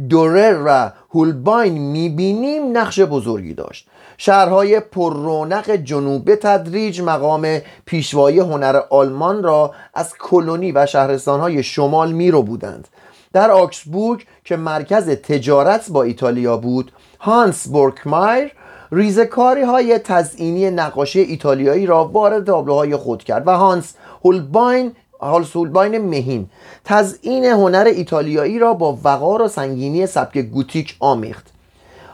دورر 0.10 0.64
و 0.66 0.92
هولباین 1.10 1.78
می‌بینیم 1.78 2.78
نقش 2.78 3.00
بزرگی 3.00 3.54
داشت. 3.54 3.88
شهرهای 4.18 4.80
پر 4.80 5.14
رونق 5.14 5.72
جنوب 5.72 6.36
تدریج 6.36 7.02
مقام 7.02 7.62
پیشوایی 7.86 8.40
هنر 8.40 8.82
آلمان 8.90 9.44
را 9.44 9.74
از 9.94 10.14
کلونی 10.20 10.72
و 10.72 10.86
شهرستانهای 10.86 11.64
شمال 11.64 12.12
میرو 12.12 12.44
بودند. 12.44 12.88
در 13.34 13.52
آکسبورگ 13.52 14.26
که 14.44 14.56
مرکز 14.56 15.10
تجارت 15.10 15.90
با 15.90 16.04
ایتالیا 16.04 16.58
بود 16.58 16.92
هانس 17.20 17.68
بورکمایر 17.68 18.52
ریزکاری 18.92 19.62
های 19.62 20.00
تزئینی 20.00 20.72
نقاشی 20.72 21.20
ایتالیایی 21.20 21.86
را 21.86 22.06
وارد 22.06 22.46
تابلوهای 22.46 22.96
خود 22.96 23.24
کرد 23.24 23.48
و 23.48 23.52
هانس 23.52 23.94
هولباین 24.24 24.92
هولباین 25.22 25.98
مهین. 25.98 26.50
تزئین 26.86 27.46
هنر 27.46 27.86
ایتالیایی 27.96 28.60
را 28.60 28.74
با 28.74 28.98
وقار 29.04 29.42
و 29.42 29.48
سنگینی 29.48 30.08
سبک 30.08 30.38
گوتیک 30.38 30.96
آمیخت. 31.00 31.48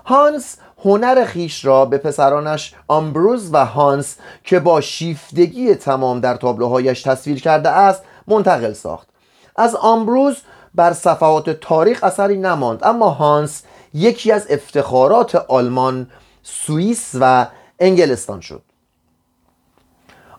هانس 0.05 0.58
هنر 0.86 1.25
خیش 1.25 1.65
را 1.65 1.86
به 1.86 1.98
پسرانش 1.98 2.74
آمبروز 2.88 3.53
و 3.53 3.65
هانس 3.65 4.15
که 4.43 4.60
با 4.60 4.81
شیفتگی 4.81 5.75
تمام 5.75 6.20
در 6.20 6.36
تابلوهایش 6.36 7.01
تصویر 7.01 7.41
کرده 7.41 7.70
است 7.70 8.03
منتقل 8.27 8.74
ساخت. 8.74 9.08
از 9.55 9.75
آمبروز 9.75 10.38
بر 10.75 10.93
صفحات 10.93 11.50
تاریخ 11.50 12.03
اثری 12.03 12.38
نماند 12.38 12.79
اما 12.84 13.10
هانس 13.10 13.63
یکی 13.93 14.31
از 14.31 14.48
افتخارات 14.50 15.36
آلمان 15.36 16.08
سوئیس 16.43 17.12
و 17.20 17.48
انگلستان 17.79 18.41
شد. 18.41 18.62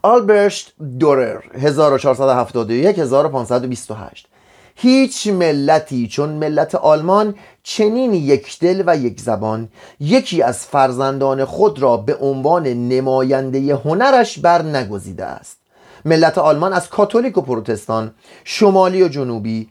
آلبرشت 0.02 0.74
دورر 0.98 1.40
1471 1.54 2.98
1528 2.98 4.26
هیچ 4.74 5.26
ملتی 5.26 6.08
چون 6.08 6.28
ملت 6.28 6.74
آلمان 6.74 7.34
چنین 7.62 8.14
یک 8.14 8.58
دل 8.58 8.82
و 8.86 8.96
یک 8.96 9.20
زبان 9.20 9.68
یکی 10.00 10.42
از 10.42 10.58
فرزندان 10.58 11.44
خود 11.44 11.82
را 11.82 11.96
به 11.96 12.16
عنوان 12.16 12.66
نماینده 12.66 13.74
هنرش 13.74 14.38
بر 14.38 14.62
نگزیده 14.62 15.24
است. 15.24 15.56
ملت 16.04 16.38
آلمان 16.38 16.72
از 16.72 16.88
کاتولیک 16.88 17.38
و 17.38 17.40
پروتستان 17.40 18.14
شمالی 18.44 19.02
و 19.02 19.08
جنوبی 19.08 19.68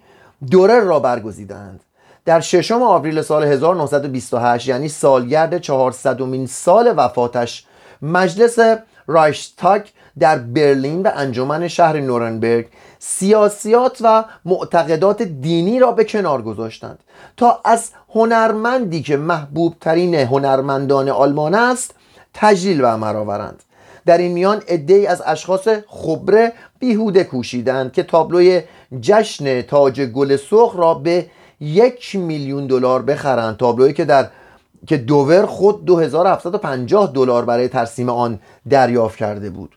دورر 0.52 0.80
را 0.80 1.00
برگزیدند 1.00 1.80
در 2.26 2.40
ششم 2.40 2.82
آوریل 2.82 3.22
سال 3.22 3.44
1928 3.44 4.68
یعنی 4.68 4.90
سالگرد 4.90 5.58
400 5.58 6.46
سال 6.46 6.94
وفاتش 6.98 7.66
مجلس 8.02 8.60
رایشتاگ 9.08 9.82
در 10.20 10.38
برلین 10.38 11.02
و 11.02 11.10
انجمن 11.16 11.68
شهر 11.68 12.00
نورنبرگ 12.00 12.68
سیاسیات 13.00 13.98
و 14.02 14.26
معتقدات 14.46 15.22
دینی 15.22 15.80
را 15.80 15.92
به 15.92 16.04
کنار 16.04 16.42
گذاشتند 16.42 17.00
تا 17.38 17.62
از 17.66 17.90
هنرمندی 18.10 19.02
که 19.02 19.18
محبوب 19.18 19.76
ترین 19.82 20.16
هنرمندان 20.16 21.10
آلمان 21.10 21.56
است 21.56 21.96
تجلیل 22.34 22.82
و 22.82 22.86
آورند. 22.86 23.64
در 24.06 24.18
این 24.18 24.32
میان 24.32 24.62
عدهای 24.68 25.08
از 25.08 25.24
اشخاص 25.26 25.68
خبره 25.88 26.54
بیهوده 26.80 27.24
کوشیدند 27.24 27.94
که 27.94 28.04
تابلوی 28.04 28.62
جشن 29.02 29.62
تاج 29.62 30.02
گل 30.02 30.36
سرخ 30.36 30.76
را 30.76 30.94
به 30.94 31.26
یک 31.60 32.16
میلیون 32.16 32.68
دلار 32.68 33.02
بخرند. 33.02 33.58
تابلویی 33.58 33.94
که 33.94 34.06
در 34.06 34.28
که 34.88 34.98
دوور 34.98 35.46
خود 35.46 35.86
2750 35.86 37.12
دلار 37.14 37.46
برای 37.46 37.68
ترسیم 37.68 38.10
آن 38.10 38.40
دریافت 38.70 39.18
کرده 39.18 39.50
بود. 39.50 39.76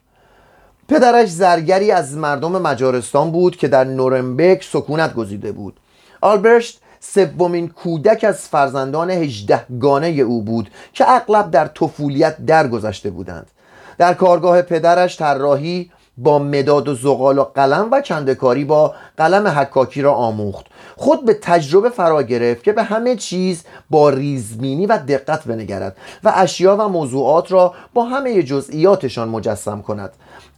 پدرش 0.89 1.29
زرگری 1.29 1.91
از 1.91 2.17
مردم 2.17 2.63
مجارستان 2.63 3.31
بود 3.31 3.57
که 3.57 3.69
در 3.69 3.85
نورنبرگ 3.85 4.63
سکونت 4.63 5.15
گزیده 5.15 5.53
بود. 5.53 5.77
آلبرشت 6.21 6.81
سومین 7.01 7.69
کودک 7.69 8.25
از 8.25 8.49
فرزندان 8.49 9.11
هجده 9.11 9.67
گانه 9.81 10.07
او 10.07 10.43
بود 10.43 10.71
که 10.93 11.11
اغلب 11.11 11.51
در 11.51 11.67
طفولیت 11.67 12.47
درگذشته 12.47 13.11
بودند. 13.11 13.51
در 13.99 14.15
کارگاه 14.15 14.63
پدرش 14.63 15.17
طراحی 15.17 15.91
با 16.19 16.39
مداد 16.39 16.89
و 16.89 16.95
زغال 16.95 17.39
و 17.39 17.45
قلم 17.45 17.89
و 17.93 18.01
چندکاری 18.01 18.65
با 18.65 18.95
قلم 19.17 19.47
حکاکی 19.47 20.03
را 20.03 20.15
آموخت. 20.15 20.67
خود 20.97 21.25
به 21.25 21.35
تجربه 21.35 21.91
فرا 21.91 22.23
گرفت 22.23 22.65
که 22.65 22.73
به 22.73 22.83
همه 22.83 23.17
چیز 23.17 23.65
با 23.91 24.11
ریزبینی 24.11 24.87
و 24.87 24.99
دقت 24.99 25.45
بنگرد 25.45 25.97
و 26.25 26.33
اشیا 26.35 26.77
و 26.77 26.89
موضوعات 26.89 27.53
را 27.53 27.75
با 27.95 28.05
همه 28.05 28.43
جزئیاتشان 28.43 29.29
مجسم 29.29 29.83
کند. 29.83 30.13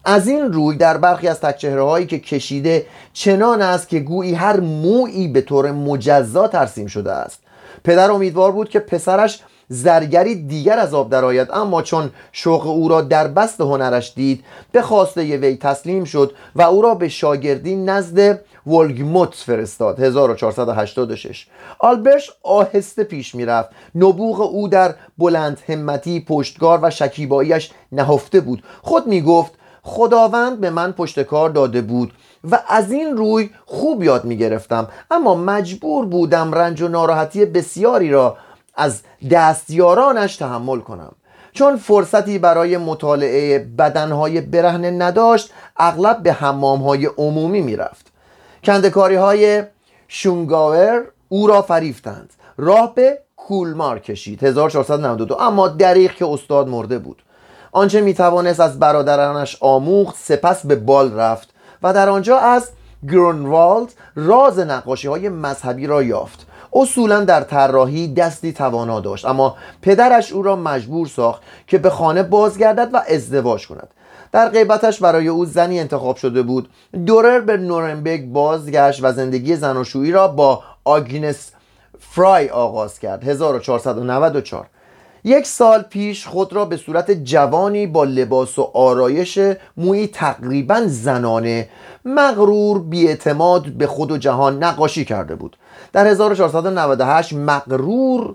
از 0.09 0.29
این 0.29 0.53
روی 0.53 0.77
در 0.77 0.97
برخی 0.97 1.29
از 1.29 1.41
تکچهره 1.41 1.83
هایی 1.83 2.07
که 2.07 2.19
کشیده 2.19 2.87
چنان 3.13 3.63
است 3.63 3.89
که 3.89 4.01
گویی 4.01 4.35
هر 4.35 4.61
مویی 4.61 5.29
به 5.29 5.41
طور 5.41 5.73
مجزا 5.73 6.49
ترسیم 6.49 6.87
شده 6.87 7.13
است. 7.13 7.43
پدر 7.85 8.11
امیدوار 8.11 8.53
بود 8.53 8.69
که 8.69 8.79
پسرش 8.79 9.43
زرگری 9.69 10.35
دیگر 10.35 10.79
از 10.79 10.95
آب 10.95 11.11
درآید 11.11 11.49
اما 11.53 11.83
چون 11.83 12.11
شوق 12.33 12.67
او 12.67 12.89
را 12.89 13.01
در 13.01 13.29
بست 13.29 13.61
هنرش 13.61 14.13
دید 14.15 14.45
به 14.73 14.83
خواسته 14.83 15.37
وی 15.37 15.57
تسلیم 15.57 16.05
شد 16.05 16.33
و 16.57 16.63
او 16.63 16.83
را 16.83 16.95
به 16.95 17.09
شاگردی 17.09 17.77
نزد 17.77 18.41
ولگموت 18.67 19.35
فرستاد 19.35 20.01
1486 20.01 21.47
آلبرش 21.79 22.31
آهسته 22.43 23.05
پیش 23.05 23.35
می‌رفت. 23.35 23.69
نبوغ 23.95 24.41
او 24.41 24.69
در 24.69 24.95
بلند 25.19 25.61
همتی 25.69 26.25
پشتگار 26.29 26.79
و 26.83 26.91
شکیباییش 26.91 27.71
نهفته 27.93 28.41
بود. 28.41 28.63
خود 28.83 29.07
می‌گفت 29.07 29.53
خداوند 29.87 30.61
به 30.61 30.71
من 30.71 30.93
پشتکار 30.93 31.50
داده 31.50 31.83
بود 31.83 32.12
و 32.50 32.59
از 32.69 32.93
این 32.93 33.16
روی 33.16 33.50
خوب 33.66 34.02
یاد 34.02 34.25
می 34.25 34.37
گرفتم. 34.37 34.88
اما 35.11 35.35
مجبور 35.35 36.07
بودم 36.07 36.55
رنج 36.55 36.83
و 36.83 36.88
ناراحتی 36.88 37.45
بسیاری 37.45 38.11
را 38.11 38.37
از 38.75 39.02
دستیارانش 39.31 40.37
تحمل 40.37 40.81
کنم. 40.81 41.12
چون 41.52 41.76
فرصتی 41.76 42.38
برای 42.38 42.76
مطالعه 42.76 43.59
بدنهای 43.59 44.40
برهنه 44.40 44.90
نداشت 44.90 45.50
اغلب 45.76 46.23
به 46.23 46.33
حمامهای 46.33 47.07
عمومی 47.07 47.61
می‌رفت 47.61 48.07
کندکاری 48.64 49.16
های 49.16 49.62
شونگاور 50.09 51.05
او 51.28 51.47
را 51.47 51.62
فریفتند. 51.62 52.33
راه 52.57 52.95
به 52.95 53.19
کولمار 53.37 53.99
کشید 53.99 54.45
1492 54.45 55.37
اما 55.40 55.69
دریغ 55.69 56.12
که 56.12 56.26
استاد 56.26 56.69
مرده 56.69 56.99
بود. 56.99 57.23
آنچه 57.76 58.00
می‌توانست 58.00 58.61
از 58.61 58.78
برادرانش 58.78 59.56
آموخت 59.61 60.16
سپس 60.18 60.66
به 60.66 60.76
بال 60.76 61.14
رفت 61.14 61.49
و 61.83 61.92
در 61.92 62.09
آنجا 62.09 62.38
از 62.38 62.68
گرونوالد 63.09 63.92
راز 64.14 64.59
نقاشی 64.59 65.09
های 65.09 65.28
مذهبی 65.28 65.87
را 65.87 66.02
یافت. 66.02 66.47
اصولا 66.73 67.25
در 67.25 67.40
طراحی 67.40 68.14
دستی 68.14 68.52
توانا 68.52 69.00
داشت 69.00 69.25
اما 69.25 69.56
پدرش 69.83 70.33
او 70.33 70.42
را 70.42 70.56
مجبور 70.56 71.06
ساخت 71.06 71.42
که 71.66 71.78
به 71.78 71.90
خانه 71.90 72.23
بازگردد 72.23 72.90
و 72.95 73.02
ازدواج 73.09 73.66
کند. 73.66 73.88
در 74.33 74.49
غیبتش 74.49 75.00
برای 75.00 75.28
او 75.28 75.45
زنی 75.45 75.80
انتخاب 75.80 76.16
شده 76.16 76.42
بود. 76.42 76.68
دورر 77.06 77.40
به 77.40 77.56
نورنبرگ 77.56 78.25
بازگشت 78.25 79.04
و 79.04 79.12
زندگی 79.12 79.56
زناشویی 79.56 80.12
را 80.12 80.28
با 80.28 80.62
آگنس 80.85 81.50
فرای 82.00 82.49
آغاز 82.49 82.99
کرد. 82.99 83.25
1494 83.25 84.66
یک 85.26 85.47
سال 85.47 85.83
پیش 85.83 86.26
خود 86.26 86.52
را 86.52 86.64
به 86.64 86.76
صورت 86.76 87.11
جوانی 87.11 87.87
با 87.87 88.04
لباس 88.04 88.59
و 88.59 88.71
آرایش 88.75 89.38
موی 89.76 90.06
تقریبا 90.06 90.83
زنانه 90.87 91.68
مغرور 92.04 92.78
بیاعتماد 92.78 93.66
به 93.66 93.87
خود 93.87 94.11
و 94.11 94.16
جهان 94.16 94.64
نقاشی 94.64 95.04
کرده 95.04 95.35
بود. 95.35 95.56
در 95.92 96.06
1498 96.06 97.33
مغرور 97.33 98.35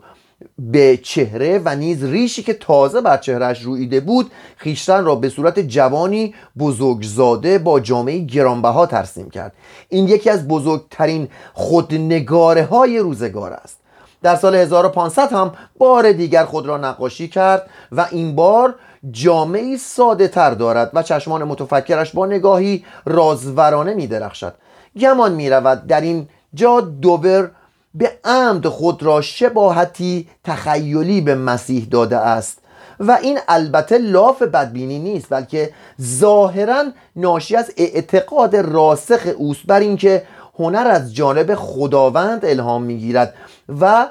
به 0.60 1.00
چهره 1.03 1.62
و 1.65 1.75
نیز 1.75 2.03
ریشی 2.03 2.43
که 2.43 2.53
تازه 2.53 3.01
بر 3.01 3.17
چهرهش 3.17 3.62
رویده 3.62 4.00
بود 4.00 4.31
خیشتن 4.57 5.05
را 5.05 5.15
به 5.15 5.29
صورت 5.29 5.60
جوانی 5.60 6.36
بزرگزاده 6.60 7.60
با 7.60 7.79
جامعه 7.79 8.19
گرانبها 8.19 8.86
ترسیم 8.86 9.29
کرد. 9.29 9.53
این 9.89 10.07
یکی 10.07 10.29
از 10.29 10.48
بزرگترین 10.48 11.27
خودنگاره 11.53 12.63
های 12.63 13.00
روزگار 13.00 13.53
است. 13.53 13.80
در 14.24 14.36
سال 14.36 14.56
1500 14.56 15.32
هم 15.32 15.54
بار 15.78 16.12
دیگر 16.12 16.46
خود 16.46 16.66
را 16.66 16.78
نقاشی 16.78 17.28
کرد 17.28 17.70
و 17.92 18.08
این 18.12 18.36
بار 18.36 18.75
جامعی 19.12 19.78
ساده 19.78 20.28
تر 20.28 20.51
دارد 20.51 20.92
و 20.94 21.04
چشمان 21.04 21.44
متفکرش 21.44 22.12
با 22.12 22.25
نگاهی 22.25 22.86
رازورانه 23.06 23.94
می 23.94 24.08
درخشد. 24.08 24.54
گمان 25.00 25.32
می 25.32 25.50
رود 25.50 25.88
در 25.88 26.01
این 26.01 26.28
جا 26.54 26.82
دوبر 26.82 27.50
به 27.94 28.12
عمد 28.24 28.68
خود 28.68 29.04
را 29.04 29.22
شباهتی 29.22 30.30
تخیلی 30.44 31.22
به 31.22 31.36
مسیح 31.36 31.88
داده 31.92 32.18
است 32.18 32.58
و 33.00 33.18
این 33.22 33.40
البته 33.48 33.98
لاف 33.98 34.42
بدبینی 34.42 35.00
نیست 35.00 35.28
بلکه 35.30 35.74
ظاهرا 36.01 36.84
ناشی 37.16 37.56
از 37.56 37.72
اعتقاد 37.78 38.55
راسخ 38.55 39.27
اوست 39.38 39.66
بر 39.68 39.79
اینکه 39.79 40.24
هنر 40.60 40.88
از 40.88 41.16
جانب 41.16 41.55
خداوند 41.55 42.46
الهام 42.46 42.84
می‌گیرد. 42.84 43.34
و 43.79 44.10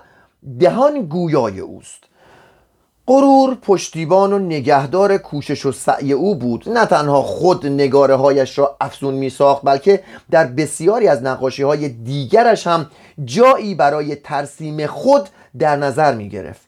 دهان 0.58 1.02
گویای 1.02 1.60
اوست. 1.60 2.04
غرور 3.06 3.54
پشتیبان 3.62 4.32
و 4.32 4.38
نگهدار 4.38 5.18
کوشش 5.18 5.66
و 5.66 5.72
سعی 5.72 6.12
او 6.12 6.34
بود 6.34 6.68
نه 6.68 6.86
تنها 6.86 7.22
خود 7.22 7.66
نگاره 7.66 8.14
هایش 8.14 8.58
را 8.58 8.76
افزون 8.80 9.14
می 9.14 9.30
ساخت 9.30 9.62
بلکه 9.64 10.02
در 10.30 10.46
بسیاری 10.46 11.08
از 11.08 11.22
نقاشی 11.22 11.62
های 11.62 11.88
دیگرش 11.88 12.66
هم 12.66 12.86
جایی 13.24 13.74
برای 13.74 14.16
ترسیم 14.16 14.86
خود 14.86 15.28
در 15.58 15.76
نظر 15.76 16.14
می 16.14 16.28
گرفت 16.28 16.60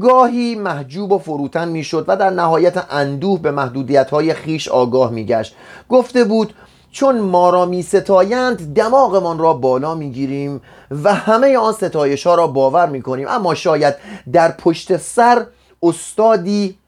گاهی 0.00 0.54
محجوب 0.54 1.12
و 1.12 1.18
فروتن 1.18 1.68
می 1.68 1.84
شد 1.84 2.04
و 2.08 2.16
در 2.16 2.30
نهایت 2.30 2.86
اندوه 2.90 3.40
به 3.40 3.50
محدودیت 3.50 4.10
های 4.10 4.34
خیش 4.34 4.68
آگاه 4.68 5.10
می 5.10 5.26
گشت 5.26 5.56
گفته 5.88 6.24
بود 6.24 6.54
چون 6.96 7.20
ما 7.20 7.50
را 7.50 7.66
می 7.66 7.82
ستایند 7.82 8.74
دماغمان 8.74 9.38
را 9.38 9.52
بالا 9.52 9.94
می 9.94 10.10
گیریم 10.10 10.60
و 10.90 11.14
همه 11.14 11.58
آن 11.58 11.72
ستایش 11.72 12.26
ها 12.26 12.34
را 12.34 12.46
باور 12.46 12.88
می 12.88 13.02
کنیم. 13.02 13.28
اما 13.28 13.54
شاید 13.54 13.94
در 14.32 14.52
پشت 14.52 14.96
سر 14.96 15.46
استادی 15.82 16.78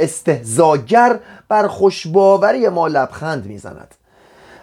استهزاگر 0.00 1.20
بر 1.48 1.68
خوشباوری 1.68 2.68
ما 2.68 2.86
لبخند 2.86 3.46
می‌زند 3.46 3.94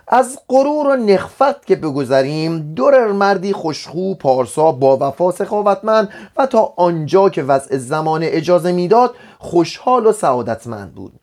از 0.08 0.40
غرور 0.50 0.88
و 0.88 0.96
نخفت 0.96 1.66
که 1.66 1.76
بگذریم 1.76 2.74
دورر 2.74 3.12
مردی 3.12 3.54
خوشخو 3.54 4.16
پارسا 4.16 4.72
با 4.72 4.98
وفا 5.02 5.32
سخاوتمند 5.32 6.10
و 6.38 6.46
تا 6.46 6.74
آنجا 6.78 7.30
که 7.30 7.44
وضع 7.44 7.78
زمان 7.78 8.24
اجازه 8.24 8.72
می‌داد 8.72 9.16
خوشحال 9.40 10.06
و 10.06 10.12
سعادتمند 10.12 10.96
بود. 10.96 11.21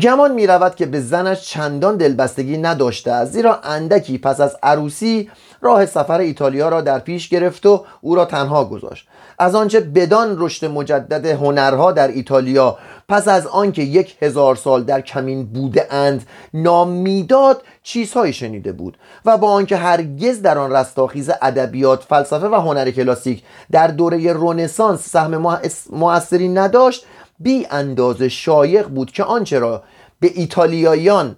گمان 0.00 0.32
می 0.32 0.46
رود 0.46 0.74
که 0.74 0.86
به 0.86 1.00
زنش 1.00 1.40
چندان 1.40 1.96
دلبستگی 1.96 2.56
نداشته 2.56 3.12
است 3.12 3.32
زیرا 3.32 3.60
اندکی 3.60 4.18
پس 4.18 4.40
از 4.40 4.56
عروسی 4.62 5.30
راه 5.60 5.86
سفر 5.86 6.18
ایتالیا 6.18 6.68
را 6.68 6.80
در 6.80 6.98
پیش 6.98 7.28
گرفت 7.28 7.66
و 7.66 7.84
او 8.00 8.14
را 8.14 8.24
تنها 8.24 8.64
گذاشت. 8.64 9.08
از 9.38 9.54
آنچه 9.54 9.80
بدان 9.80 10.36
رشد 10.38 10.66
مجدد 10.66 11.26
هنرها 11.26 11.92
در 11.92 12.08
ایتالیا 12.08 12.78
پس 13.08 13.28
از 13.28 13.46
آنکه 13.46 13.82
یک 13.82 14.16
هزار 14.22 14.56
سال 14.56 14.84
در 14.84 15.00
کمین 15.00 15.46
بوده 15.46 15.94
اند 15.94 16.26
نام 16.54 16.90
می‌داد 16.90 17.62
چیزهایی 17.82 18.32
شنیده 18.32 18.72
بود 18.72 18.98
و 19.24 19.38
با 19.38 19.50
آنکه 19.50 19.76
هرگز 19.76 20.42
در 20.42 20.58
آن 20.58 20.72
رستاخیز 20.72 21.30
ادبیات 21.42 22.02
فلسفه 22.02 22.48
و 22.48 22.54
هنر 22.54 22.90
کلاسیک 22.90 23.42
در 23.70 23.86
دوره 23.86 24.32
رونسانس 24.32 25.00
سهم 25.00 25.60
موثری 25.90 26.48
نداشت 26.48 27.06
بی 27.38 27.66
اندازه 27.70 28.28
شایق 28.28 28.88
بود 28.88 29.12
که 29.12 29.24
آنچه 29.24 29.58
را 29.58 29.82
به 30.20 30.30
ایتالیاییان 30.34 31.36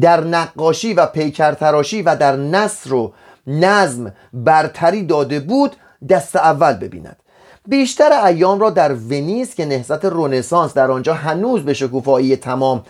در 0.00 0.20
نقاشی 0.20 0.94
و 0.94 1.06
پیکرتراشی 1.06 2.02
و 2.02 2.16
در 2.16 2.36
نصر 2.36 2.94
و 2.94 3.14
نظم 3.46 4.12
برتری 4.32 5.06
داده 5.06 5.40
بود 5.40 5.76
دست 6.08 6.36
اول 6.36 6.72
ببیند. 6.72 7.16
بیشتر 7.68 8.24
ایام 8.26 8.60
را 8.60 8.70
در 8.70 8.92
ونیز 8.92 9.54
که 9.54 9.64
نهضت 9.64 10.04
رونسانس 10.04 10.74
در 10.74 10.90
آنجا 10.90 11.14
هنوز 11.14 11.62
به 11.64 11.74
شکوفایی 11.74 12.36
تمام 12.36 12.82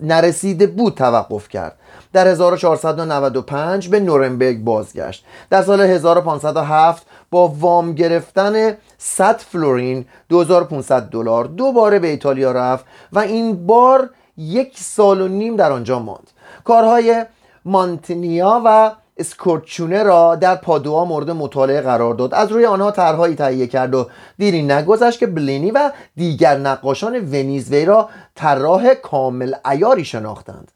نرسیده 0.00 0.66
بود 0.66 0.94
توقف 0.94 1.48
کرد. 1.48 1.76
در 2.12 2.28
1495 2.28 3.88
به 3.88 4.00
نورنبرگ 4.00 4.64
بازگشت. 4.64 5.24
در 5.50 5.62
سال 5.62 5.80
1507 5.80 7.06
با 7.30 7.48
وام 7.48 7.92
گرفتن 7.92 8.76
100 8.98 9.36
فلورین 9.36 10.04
2500 10.28 11.02
دلار 11.02 11.44
دوباره 11.44 11.98
به 11.98 12.08
ایتالیا 12.08 12.52
رفت 12.52 12.84
و 13.12 13.18
این 13.18 13.66
بار 13.66 14.10
یک 14.36 14.78
سال 14.78 15.20
و 15.20 15.28
نیم 15.28 15.56
در 15.56 15.72
آنجا 15.72 15.98
ماند. 15.98 16.30
کارهای 16.64 17.24
مانتنیا 17.64 18.62
و 18.64 18.90
اسکورچونه 19.20 20.02
را 20.02 20.36
در 20.36 20.54
پادوا 20.54 21.04
مورد 21.04 21.30
مطالعه 21.30 21.80
قرار 21.80 22.14
داد. 22.14 22.34
از 22.34 22.52
روی 22.52 22.66
آنها 22.66 22.90
طرحهایی 22.90 23.34
تهیه 23.34 23.66
کرد 23.66 23.94
و 23.94 24.08
دیری 24.38 24.62
نگذشت 24.62 25.18
که 25.18 25.26
بلینی 25.26 25.70
و 25.70 25.90
دیگر 26.16 26.56
نقاشان 26.56 27.16
ونیز 27.16 27.72
وی 27.72 27.84
را 27.84 28.08
طراح 28.34 28.94
کامل 28.94 29.54
ایاری 29.70 30.04
شناختند. 30.04 30.70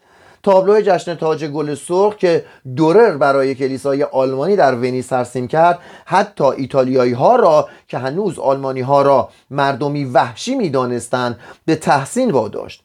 تابلو 0.44 0.80
جشن 0.80 1.14
تاج 1.14 1.44
گل 1.44 1.74
سرخ 1.74 2.16
که 2.16 2.44
دورر 2.76 3.16
برای 3.16 3.54
کلیسای 3.54 4.02
آلمانی 4.02 4.56
در 4.56 4.74
ونیز 4.74 5.08
ترسیم 5.08 5.48
کرد 5.48 5.78
حتی 6.04 6.44
ایتالیایی 6.44 7.12
ها 7.12 7.36
را 7.36 7.68
که 7.88 7.98
هنوز 7.98 8.38
آلمانی 8.38 8.80
ها 8.80 9.02
را 9.02 9.28
مردمی 9.50 10.04
وحشی 10.04 10.54
می 10.54 10.70
دانستند 10.70 11.38
به 11.64 11.76
تحسین 11.76 12.30
واداشت. 12.30 12.84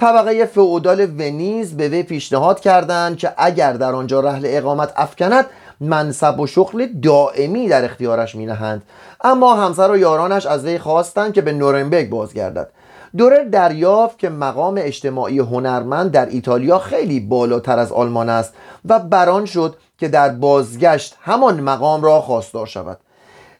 طبقه 0.00 0.44
فئودال 0.44 1.00
ونیز 1.00 1.76
به 1.76 1.88
وی 1.88 2.02
پیشنهاد 2.02 2.60
کردند 2.60 3.16
که 3.16 3.32
اگر 3.36 3.72
در 3.72 3.92
آنجا 3.92 4.20
رحل 4.20 4.42
اقامت 4.44 4.92
افکند 4.96 5.46
منصب 5.80 6.40
و 6.40 6.46
شغل 6.46 6.86
دائمی 6.86 7.68
در 7.68 7.84
اختیارش 7.84 8.34
می 8.34 8.46
نهند. 8.46 8.82
اما 9.24 9.54
همسر 9.54 9.90
و 9.90 9.96
یارانش 9.96 10.46
از 10.46 10.64
وی 10.64 10.78
خواستند 10.78 11.32
که 11.32 11.40
به 11.40 11.52
نورنبرگ 11.52 12.10
بازگردد. 12.10 12.70
دورر 13.16 13.44
دریافت 13.44 14.18
که 14.18 14.28
مقام 14.28 14.74
اجتماعی 14.78 15.38
هنرمند 15.38 16.10
در 16.10 16.26
ایتالیا 16.26 16.78
خیلی 16.78 17.20
بالاتر 17.20 17.78
از 17.78 17.92
آلمان 17.92 18.28
است 18.28 18.54
و 18.84 18.98
بران 18.98 19.44
شد 19.44 19.76
که 19.98 20.08
در 20.08 20.28
بازگشت 20.28 21.16
همان 21.20 21.60
مقام 21.60 22.02
را 22.02 22.20
خواستار 22.20 22.66
شود. 22.66 22.98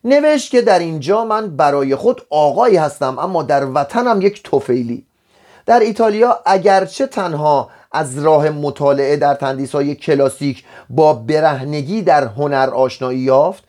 نوشت 0.04 0.50
که 0.50 0.62
در 0.62 0.78
اینجا 0.78 1.24
من 1.24 1.56
برای 1.56 1.96
خود 1.96 2.22
آقایی 2.30 2.76
هستم 2.76 3.18
اما 3.18 3.42
در 3.42 3.64
وطنم 3.64 4.20
یک 4.22 4.42
توفیلی. 4.42 5.09
در 5.66 5.80
ایتالیا 5.80 6.38
اگرچه 6.46 7.06
تنها 7.06 7.70
از 7.92 8.18
راه 8.18 8.50
مطالعه 8.50 9.16
در 9.16 9.34
تندیس 9.34 9.74
های 9.74 9.94
کلاسیک 9.94 10.64
با 10.90 11.12
برهنگی 11.12 12.02
در 12.02 12.24
هنر 12.24 12.70
آشنایی 12.74 13.18
یافت 13.18 13.64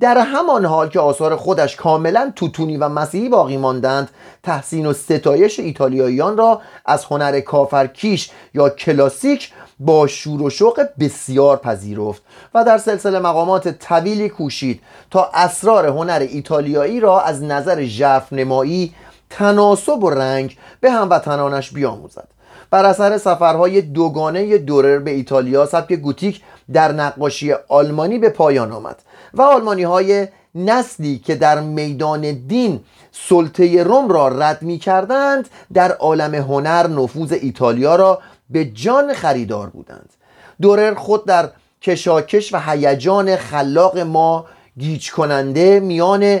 در 0.00 0.18
همان 0.18 0.64
حال 0.64 0.88
که 0.88 1.00
آثار 1.00 1.36
خودش 1.36 1.76
کاملا 1.76 2.32
توتونی 2.36 2.76
و 2.76 2.88
مسیحی 2.88 3.28
باقی 3.28 3.56
ماندند 3.56 4.10
تحسین 4.42 4.86
و 4.86 4.92
ستایش 4.92 5.60
ایتالیاییان 5.60 6.36
را 6.36 6.60
از 6.86 7.04
هنر 7.04 7.40
کافرکیش 7.40 8.30
یا 8.54 8.68
کلاسیک 8.68 9.52
با 9.80 10.06
شور 10.06 10.42
و 10.42 10.50
شوق 10.50 10.86
بسیار 11.00 11.56
پذیرفت 11.56 12.22
و 12.54 12.64
در 12.64 12.78
سلسله 12.78 13.18
مقامات 13.18 13.68
طویلی 13.68 14.28
کوشید 14.28 14.80
تا 15.10 15.30
اسرار 15.34 15.86
هنر 15.86 16.26
ایتالیایی 16.30 17.00
را 17.00 17.20
از 17.20 17.42
نظر 17.42 17.84
ژرف 17.84 18.32
نمایی 18.32 18.94
تناسب 19.30 20.04
و 20.04 20.10
رنگ 20.10 20.56
به 20.80 20.90
هموطنانش 20.90 21.70
بیاموزد. 21.70 22.28
بر 22.70 22.84
اثر 22.84 23.18
سفرهای 23.18 23.82
دوگانه 23.82 24.58
دورر 24.58 24.98
به 24.98 25.10
ایتالیا 25.10 25.66
سبک 25.66 25.92
گوتیک 25.92 26.42
در 26.72 26.92
نقاشی 26.92 27.52
آلمانی 27.68 28.18
به 28.18 28.28
پایان 28.28 28.72
آمد 28.72 29.02
و 29.34 29.42
آلمانی 29.42 29.82
های 29.82 30.28
نسلی 30.54 31.18
که 31.18 31.34
در 31.34 31.60
میدان 31.60 32.32
دین 32.32 32.80
سلطه 33.12 33.82
روم 33.82 34.08
را 34.08 34.28
رد 34.28 34.62
می 34.62 34.78
کردند 34.78 35.48
در 35.72 35.92
عالم 35.92 36.34
هنر 36.34 36.86
نفوذ 36.86 37.32
ایتالیا 37.32 37.96
را 37.96 38.18
به 38.50 38.64
جان 38.64 39.14
خریدار 39.14 39.66
بودند. 39.66 40.10
دورر 40.60 40.94
خود 40.94 41.26
در 41.26 41.48
کشاکش 41.82 42.54
و 42.54 42.60
هیجان 42.60 43.36
خلاق 43.36 43.98
ما 43.98 44.46
گیج 44.78 45.12
کننده 45.12 45.80
میان 45.80 46.40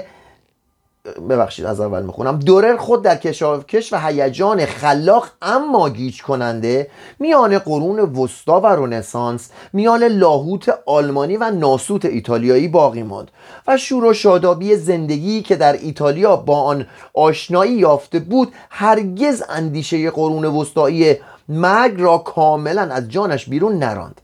ببخشید 1.28 1.64
از 1.64 1.80
اول 1.80 2.02
می‌خونم. 2.02 2.38
دورر 2.38 2.76
خود 2.76 3.02
در 3.02 3.16
کشاکش 3.16 3.92
و 3.92 3.96
هیجان 3.96 4.66
خلاق 4.66 5.28
اما 5.42 5.88
گیج 5.88 6.22
کننده 6.22 6.90
میان 7.18 7.58
قرون 7.58 7.98
وسطا 8.00 8.60
و 8.60 8.66
رنسانس 8.66 9.50
میان 9.72 10.04
لاهوت 10.04 10.78
آلمانی 10.86 11.36
و 11.36 11.50
ناسوت 11.50 12.04
ایتالیایی 12.04 12.68
باقی 12.68 13.02
ماند 13.02 13.30
و 13.66 13.76
شور 13.76 14.04
و 14.04 14.12
شادابی 14.12 14.76
زندگی 14.76 15.42
که 15.42 15.56
در 15.56 15.72
ایتالیا 15.72 16.36
با 16.36 16.62
آن 16.62 16.86
آشنایی 17.14 17.72
یافته 17.72 18.18
بود 18.18 18.52
هرگز 18.70 19.42
اندیشه 19.48 20.10
قرون 20.10 20.44
وسطایی 20.44 21.16
مرگ 21.48 22.00
را 22.00 22.18
کاملا 22.18 22.82
از 22.82 23.08
جانش 23.08 23.48
بیرون 23.48 23.78
نراند. 23.78 24.20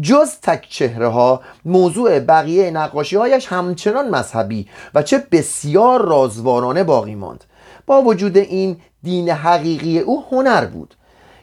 جز 0.00 0.30
تک 0.42 0.66
چهره 0.68 1.08
ها 1.08 1.40
موضوع 1.64 2.20
بقیه 2.20 2.70
نقاشی 2.70 3.16
هایش 3.16 3.46
همچنان 3.46 4.10
مذهبی 4.10 4.68
و 4.94 5.02
چه 5.02 5.26
بسیار 5.32 6.06
رازوارانه 6.06 6.84
باقی 6.84 7.14
ماند. 7.14 7.44
با 7.86 8.02
وجود 8.02 8.36
این 8.36 8.76
دین 9.02 9.30
حقیقی 9.30 9.98
او 9.98 10.24
هنر 10.30 10.64
بود. 10.64 10.94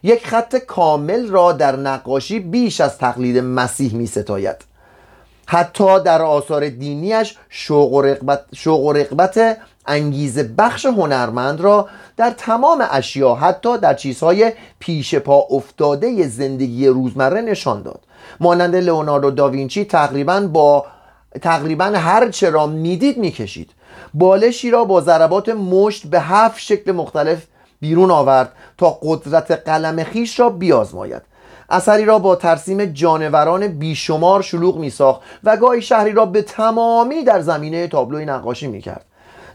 یک 0.04 0.28
خط 0.28 0.56
کامل 0.56 1.28
را 1.28 1.52
در 1.52 1.76
نقاشی 1.76 2.39
بیش 2.39 2.82
از 2.82 2.98
تقلید 2.98 3.38
مسیح 3.38 3.96
می 3.96 4.08
ستاید 4.08 4.66
حتی 5.49 6.03
در 6.03 6.21
آثار 6.21 6.69
دینیش 6.69 7.36
شوق 7.49 7.93
و 7.93 8.01
رقبت, 8.01 8.45
شوق 8.55 8.79
و 8.83 8.93
رقبت 8.93 9.57
انگیزه 9.86 10.43
بخش 10.43 10.86
هنرمند 10.86 11.62
را 11.62 11.88
در 12.17 12.31
تمام 12.38 12.88
اشیا 12.91 13.36
حتی 13.36 13.77
در 13.77 13.93
چیزهای 13.93 14.51
پیش 14.79 15.15
پا 15.15 15.47
افتاده 15.49 16.27
زندگی 16.27 16.88
روزمره 16.88 17.41
نشان 17.41 17.81
داد. 17.81 17.99
مانند 18.39 18.75
لئوناردو 18.75 19.31
داوینچی 19.31 19.86
تقریبا 19.86 20.39
با 20.39 20.86
تقریبا 21.41 21.86
هر 21.86 22.29
چه 22.29 22.49
را 22.49 22.67
می‌دید 22.67 23.17
می‌کشید. 23.17 23.71
بالشی 24.13 24.71
را 24.71 24.86
با 24.86 25.01
ضربات 25.01 25.49
مشت 25.49 26.07
به 26.07 26.19
هفت 26.19 26.60
شکل 26.60 26.91
مختلف 26.91 27.43
بیرون 27.79 28.12
آورد 28.12 28.51
تا 28.77 28.97
قدرت 29.01 29.51
قلم 29.51 30.03
خیش 30.03 30.39
را 30.39 30.49
بیازماید. 30.49 31.21
اثری 31.69 32.06
را 32.06 32.19
با 32.19 32.36
ترسیم 32.36 32.86
جانوران 32.86 33.67
بیشمار 33.67 34.41
شلوغ 34.41 34.77
می 34.77 34.89
ساخت 34.89 35.21
و 35.43 35.58
گاهی 35.58 35.82
شهری 35.82 36.12
را 36.12 36.25
به 36.25 36.41
تمامی 36.41 37.23
در 37.23 37.41
زمینه 37.41 37.88
تابلوی 37.88 38.25
نقاشی 38.25 38.67
می 38.67 38.82
کرد 38.82 39.06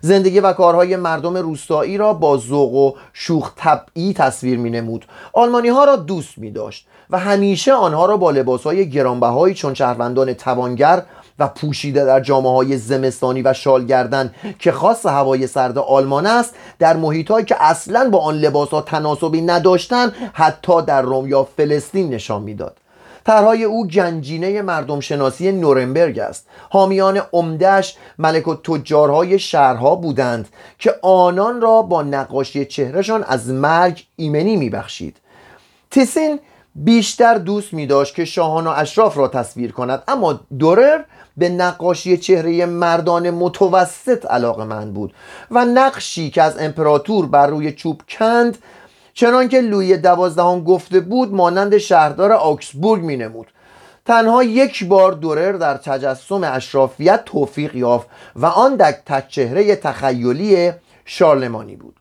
زندگی 0.00 0.40
و 0.40 0.52
کارهای 0.52 0.96
مردم 0.96 1.36
روستایی 1.36 1.98
را 1.98 2.14
با 2.14 2.36
ذوق 2.36 2.74
و 2.74 2.92
شوخ 3.12 3.52
طبعی 3.56 4.14
تصویر 4.14 4.58
می 4.58 4.70
نمود 4.70 5.06
آلمانی 5.32 5.68
ها 5.68 5.84
را 5.84 5.96
دوست 5.96 6.38
می 6.38 6.50
داشت 6.50 6.86
و 7.10 7.18
همیشه 7.18 7.72
آنها 7.72 8.06
را 8.06 8.16
با 8.16 8.30
لباس 8.30 8.62
های 8.62 8.90
گرانبهایی 8.90 9.54
چون 9.54 9.74
شهروندان 9.74 10.32
توانگر 10.32 11.02
و 11.42 11.48
پوشیده 11.48 12.04
در 12.04 12.20
جامعه 12.20 12.52
های 12.52 12.76
زمستانی 12.76 13.42
و 13.42 13.52
شال 13.52 13.86
گردن 13.86 14.34
که 14.58 14.72
خاص 14.72 15.06
هوای 15.06 15.46
سرد 15.46 15.78
آلمان 15.78 16.26
است 16.26 16.54
در 16.78 16.96
محیط 16.96 17.32
که 17.46 17.56
اصلا 17.60 18.10
با 18.10 18.18
آن 18.18 18.34
لباس 18.34 18.68
ها 18.68 18.80
تناسبی 18.80 19.40
نداشتند 19.40 20.12
حتی 20.32 20.82
در 20.82 21.02
روم 21.02 21.28
یا 21.28 21.48
فلسطین 21.56 22.10
نشان 22.10 22.42
می‌داد. 22.42 22.76
طرحهای 23.24 23.64
او 23.64 23.86
گنجینه 23.86 24.62
مردم 24.62 25.00
شناسی 25.00 25.52
نورنبرگ 25.52 26.18
است. 26.18 26.46
حامیان 26.70 27.22
عمدهش 27.32 27.96
ملک 28.18 28.48
و 28.48 28.54
تجارهای 28.54 29.38
شهرها 29.38 29.94
بودند 29.94 30.48
که 30.78 30.94
آنان 31.02 31.60
را 31.60 31.82
با 31.82 32.02
نقاشی 32.02 32.64
چهرهشان 32.64 33.24
از 33.24 33.50
مرگ 33.50 34.04
ایمنی 34.16 34.56
میبخشید. 34.56 35.16
تیسین 35.90 36.40
بیشتر 36.74 37.38
دوست 37.38 37.72
می 37.72 37.86
داشت 37.86 38.14
که 38.14 38.24
شاهان 38.24 38.66
و 38.66 38.70
اشراف 38.76 39.18
را 39.18 39.28
تصویر 39.28 39.72
کند. 39.72 40.02
اما 40.08 40.40
دورر 40.58 41.04
به 41.36 41.48
نقاشی 41.48 42.16
چهره 42.16 42.66
مردان 42.66 43.30
متوسط 43.30 44.26
علاقه 44.26 44.64
من 44.64 44.92
بود 44.92 45.14
و 45.50 45.64
نقشی 45.64 46.30
که 46.30 46.42
از 46.42 46.58
امپراتور 46.58 47.26
بر 47.26 47.46
روی 47.46 47.72
چوب 47.72 48.02
کند 48.08 48.58
چنانکه 49.14 49.60
لوی 49.60 49.96
دوازدهم 49.96 50.64
گفته 50.64 51.00
بود 51.00 51.34
مانند 51.34 51.78
شهردار 51.78 52.32
آکسبورگ 52.32 53.02
می 53.02 53.16
نمود 53.16 53.46
تنها 54.06 54.42
یک 54.42 54.84
بار 54.84 55.12
دورر 55.12 55.52
در 55.52 55.74
تجسم 55.74 56.44
اشرافیت 56.44 57.24
توفیق 57.24 57.76
یافت 57.76 58.06
و 58.36 58.46
آن 58.46 58.76
در 58.76 58.94
چهره 59.28 59.76
تخیلی 59.76 60.72
شارلمانی 61.04 61.76
بود. 61.76 61.91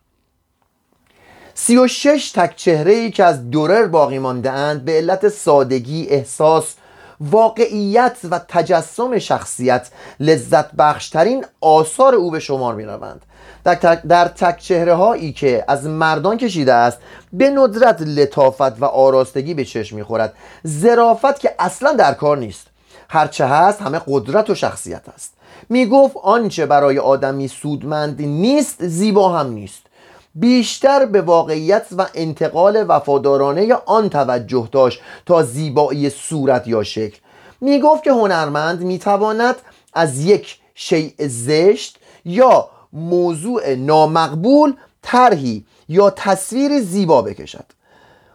سی 1.64 1.76
و 1.76 1.86
شش 1.86 2.32
تک 2.34 2.56
چهره 2.56 2.92
ای 2.92 3.10
که 3.10 3.24
از 3.24 3.50
دورر 3.50 3.86
باقی 3.86 4.18
مانده 4.18 4.50
اند 4.50 4.84
به 4.84 4.92
علت 4.92 5.28
سادگی 5.28 6.06
احساس 6.06 6.74
واقعیت 7.20 8.16
و 8.30 8.40
تجسم 8.48 9.18
شخصیت 9.18 9.88
لذت 10.20 10.72
بخشترین 10.72 11.44
آثار 11.60 12.14
او 12.14 12.30
به 12.30 12.40
شمار 12.40 12.74
می 12.74 12.84
روند 12.84 13.22
در, 13.64 13.74
در 13.94 14.28
تک 14.28 14.58
چهره 14.58 14.94
هایی 14.94 15.32
که 15.32 15.64
از 15.68 15.86
مردان 15.86 16.38
کشیده 16.38 16.74
است 16.74 16.98
به 17.32 17.50
ندرت 17.50 18.02
لطافت 18.02 18.82
و 18.82 18.84
آراستگی 18.84 19.54
به 19.54 19.64
چشم 19.64 19.96
می‌خورد. 19.96 20.34
زرافت 20.62 21.40
که 21.40 21.54
اصلا 21.58 21.92
در 21.92 22.14
کار 22.14 22.38
نیست. 22.38 22.66
هرچه 23.08 23.46
هست 23.46 23.82
همه 23.82 24.00
قدرت 24.06 24.50
و 24.50 24.54
شخصیت 24.54 25.08
است. 25.14 25.32
می‌گفت 25.68 26.16
آنچه 26.22 26.66
برای 26.66 26.98
آدمی 26.98 27.48
سودمند 27.48 28.22
نیست 28.22 28.86
زیبا 28.86 29.38
هم 29.38 29.46
نیست. 29.46 29.91
بیشتر 30.34 31.06
به 31.06 31.22
واقعیت 31.22 31.86
و 31.98 32.06
انتقال 32.14 32.84
وفادارانه 32.88 33.74
آن 33.74 34.08
توجه 34.08 34.68
داشت 34.72 35.00
تا 35.26 35.42
زیبایی 35.42 36.10
صورت 36.10 36.68
یا 36.68 36.82
شکل. 36.82 37.18
می 37.60 37.80
گفت 37.80 38.02
که 38.02 38.12
هنرمند 38.12 38.80
می 38.80 38.98
تواند 38.98 39.56
از 39.94 40.24
یک 40.24 40.58
شیء 40.74 41.12
زشت 41.18 41.98
یا 42.24 42.68
موضوع 42.92 43.74
نامقبول 43.74 44.74
طرحی 45.02 45.64
یا 45.88 46.10
تصویر 46.10 46.80
زیبا 46.80 47.22
بکشد. 47.22 47.64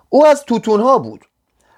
او 0.10 0.26
از 0.26 0.44
توتونها 0.44 0.98
بود. 0.98 1.26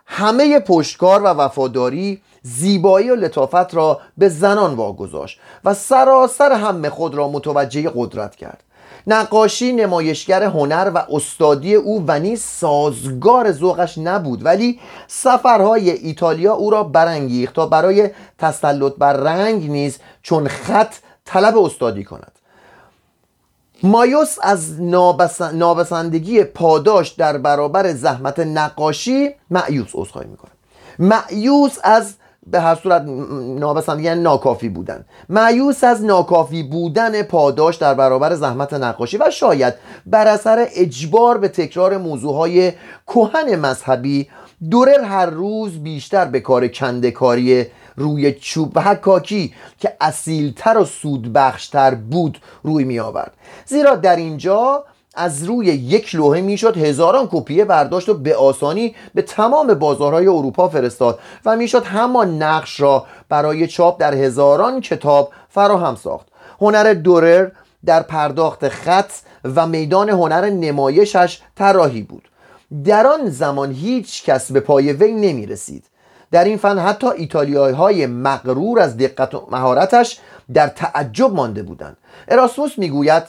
همه 0.05 0.59
پشتکار 0.59 1.21
و 1.21 1.27
وفاداری 1.27 2.21
زیبایی 2.41 3.09
و 3.09 3.15
لطافت 3.15 3.75
را 3.75 3.99
به 4.17 4.29
زنان 4.29 4.73
واگذاشت 4.73 5.39
و 5.65 5.73
سراسر 5.73 6.51
هم 6.51 6.89
خود 6.89 7.15
را 7.15 7.27
متوجه 7.27 7.91
قدرت 7.95 8.35
کرد. 8.35 8.63
نقاشی 9.07 9.73
نمایشگر 9.73 10.43
هنر 10.43 10.91
و 10.95 11.05
استادی 11.09 11.75
او 11.75 12.03
و 12.07 12.19
نیز 12.19 12.41
سازگار 12.41 13.51
ذوقش 13.51 13.97
نبود 13.97 14.45
ولی 14.45 14.79
سفرهای 15.07 15.89
ایتالیا 15.89 16.53
او 16.53 16.69
را 16.69 16.83
برانگیخت 16.83 17.55
تا 17.55 17.65
برای 17.65 18.09
تسلط 18.37 18.93
بر 18.97 19.13
رنگ 19.13 19.71
نیز 19.71 19.97
چون 20.21 20.47
خط 20.47 20.93
طلب 21.25 21.57
استادی 21.57 22.03
کند. 22.03 22.31
مایوس 23.83 24.37
از 24.41 24.81
نابسندگی 25.53 26.43
پاداش 26.43 27.09
در 27.09 27.37
برابر 27.37 27.93
زحمت 27.93 28.39
نقاشی 28.39 29.29
معیوس 29.49 29.95
عذرخواهی 29.95 30.27
می‌کنه 30.27 30.51
معیوس 30.99 31.77
از 31.83 32.13
به 32.47 32.59
هر 32.59 32.75
صورت 32.75 33.01
نابسندگی 33.59 34.03
یعنی 34.03 34.21
ناکافی 34.21 34.69
بودن. 34.69 35.05
معیوس 35.29 35.83
از 35.83 36.05
ناکافی 36.05 36.63
بودن 36.63 37.23
پاداش 37.23 37.75
در 37.75 37.93
برابر 37.93 38.35
زحمت 38.35 38.73
نقاشی 38.73 39.17
و 39.17 39.29
شاید 39.31 39.73
بر 40.05 40.27
اثر 40.27 40.67
اجبار 40.75 41.37
به 41.37 41.47
تکرار 41.47 41.97
موضوعهای 41.97 42.71
کهن 43.07 43.55
مذهبی 43.55 44.27
دورر 44.71 45.03
هر 45.03 45.25
روز 45.25 45.83
بیشتر 45.83 46.25
به 46.25 46.39
کار 46.39 46.67
کندکاری 46.67 47.65
روی 47.95 48.33
چوب 48.33 48.71
و 48.75 48.81
حکاکی 48.81 49.53
که 49.79 49.97
اصیلتر 50.01 50.77
و 50.77 50.85
سودبخشتر 50.85 51.95
بود 51.95 52.41
روی 52.63 52.83
می 52.83 52.99
آورد 52.99 53.33
زیرا 53.65 53.95
در 53.95 54.15
اینجا 54.15 54.85
از 55.19 55.43
روی 55.43 55.65
یک 55.65 56.15
لوحه 56.15 56.41
می‌شد 56.41 56.77
هزاران 56.77 57.27
کپی 57.31 57.63
برداشت 57.63 58.09
و 58.09 58.13
به 58.13 58.35
آسانی 58.35 58.95
به 59.13 59.21
تمام 59.21 59.73
بازارهای 59.73 60.27
اروپا 60.27 60.69
فرستاد 60.69 61.19
و 61.45 61.55
می‌شد 61.55 61.83
همان 61.83 62.43
نقش 62.43 62.79
را 62.79 63.05
برای 63.29 63.67
چاپ 63.67 64.01
در 64.01 64.13
هزاران 64.13 64.81
کتاب 64.81 65.31
فراهم 65.49 65.95
ساخت. 65.95 66.27
هنر 66.61 66.93
دورر 66.93 67.49
در 67.85 68.01
پرداخت 68.03 68.69
خط 68.69 69.11
و 69.55 69.67
میدان 69.67 70.09
هنر 70.09 70.49
نمایشش 70.49 71.41
طراحی 71.55 72.01
بود. 72.01 72.29
در 72.85 73.07
آن 73.07 73.29
زمان 73.29 73.71
هیچ 73.71 74.23
کس 74.23 74.51
به 74.51 74.59
پای 74.59 74.93
وی 74.93 75.11
نمی 75.11 75.45
رسید 75.45 75.85
در 76.31 76.43
این 76.43 76.57
فن 76.57 76.77
حتی 76.77 77.07
ایتالیایی 77.07 77.75
های 77.75 78.05
مغرور 78.05 78.79
از 78.79 78.97
دقت 78.97 79.35
و 79.35 79.47
مهارتش 79.51 80.19
در 80.53 80.67
تعجب 80.67 81.33
مانده 81.33 81.63
بودند. 81.63 81.97
اراسموس 82.27 82.77
می‌گوید 82.77 83.23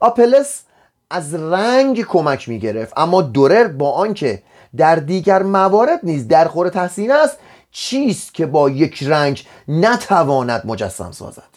آپلس 0.00 0.62
از 1.12 1.34
رنگ 1.34 2.04
کمک 2.04 2.48
می 2.48 2.58
گرفت 2.58 2.92
اما 2.96 3.22
دورر 3.22 3.68
با 3.68 3.92
آنکه 3.92 4.42
در 4.76 4.96
دیگر 4.96 5.42
موارد 5.42 6.00
نیز 6.02 6.28
در 6.28 6.44
خور 6.44 6.68
تحسین 6.68 7.10
است 7.10 7.38
چیست 7.72 8.34
که 8.34 8.46
با 8.46 8.70
یک 8.70 9.02
رنگ 9.02 9.44
نتواند 9.68 10.62
مجسم 10.64 11.10
سازد؟ 11.10 11.52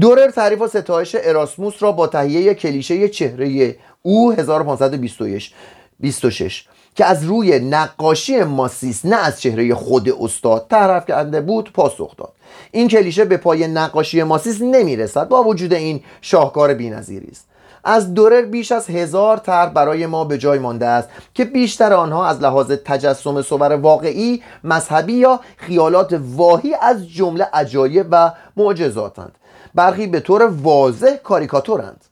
دورر 0.00 0.30
تعریف 0.30 0.60
و 0.60 0.68
ستایش 0.68 1.16
اراسموس 1.20 1.82
را 1.82 1.92
با 1.92 2.06
تهیه 2.06 2.54
کلیشه 2.54 3.08
چهره 3.08 3.76
او 4.02 4.32
1526 4.32 6.64
که 6.94 7.04
از 7.04 7.24
روی 7.24 7.58
نقاشی 7.58 8.42
ماسیس 8.42 9.04
نه 9.04 9.16
از 9.16 9.40
چهره 9.40 9.74
خود 9.74 10.08
استاد 10.20 10.66
تعریف 10.70 11.06
کرده 11.06 11.40
بود 11.40 11.72
پاسخ 11.72 12.16
داد. 12.16 12.32
این 12.72 12.88
کلیشه 12.88 13.24
به 13.24 13.36
پای 13.36 13.68
نقاشی 13.68 14.22
ماسیس 14.22 14.60
نمی‌رسد. 14.60 15.28
با 15.28 15.42
وجود 15.42 15.72
این 15.72 16.00
شاهکار 16.20 16.74
بینظیری 16.74 17.28
است. 17.30 17.46
از 17.88 18.14
دورر 18.14 18.42
بیش 18.42 18.72
از 18.72 18.90
هزار 18.90 19.36
طرح 19.36 19.70
برای 19.70 20.06
ما 20.06 20.24
به 20.24 20.38
جای 20.38 20.58
مانده 20.58 20.86
است 20.86 21.08
که 21.34 21.44
بیشتر 21.44 21.92
آنها 21.92 22.26
از 22.26 22.40
لحاظ 22.40 22.72
تجسم 22.84 23.42
صور 23.42 23.72
واقعی 23.72 24.42
مذهبی 24.64 25.12
یا 25.12 25.40
خیالات 25.56 26.20
واهی 26.20 26.74
از 26.74 27.08
جمله 27.08 27.48
عجایب 27.52 28.06
و 28.10 28.32
معجزاتند. 28.56 29.32
برخی 29.74 30.06
به 30.06 30.20
طور 30.20 30.42
واضح 30.42 31.16
کاریکاتورند. 31.16 32.04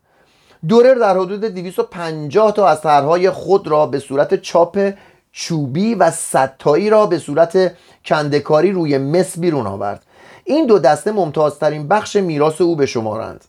دورر 0.68 0.94
در 0.94 1.16
حدود 1.18 1.44
250 1.44 2.52
تا 2.52 2.68
از 2.68 2.80
طرحهای 2.80 3.30
خود 3.30 3.68
را 3.68 3.86
به 3.86 3.98
صورت 3.98 4.34
چاپ 4.34 4.92
چوبی 5.32 5.94
و 5.94 6.10
ستایی 6.10 6.90
را 6.90 7.06
به 7.06 7.18
صورت 7.18 7.72
کندکاری 8.04 8.72
روی 8.72 8.98
مس 8.98 9.38
بیرون 9.38 9.66
آورد. 9.66 10.02
این 10.44 10.66
دو 10.66 10.78
دسته 10.78 11.12
ممتازترین 11.12 11.88
بخش 11.88 12.16
میراث 12.16 12.60
او 12.60 12.76
به 12.76 12.86
شمارند. 12.86 13.44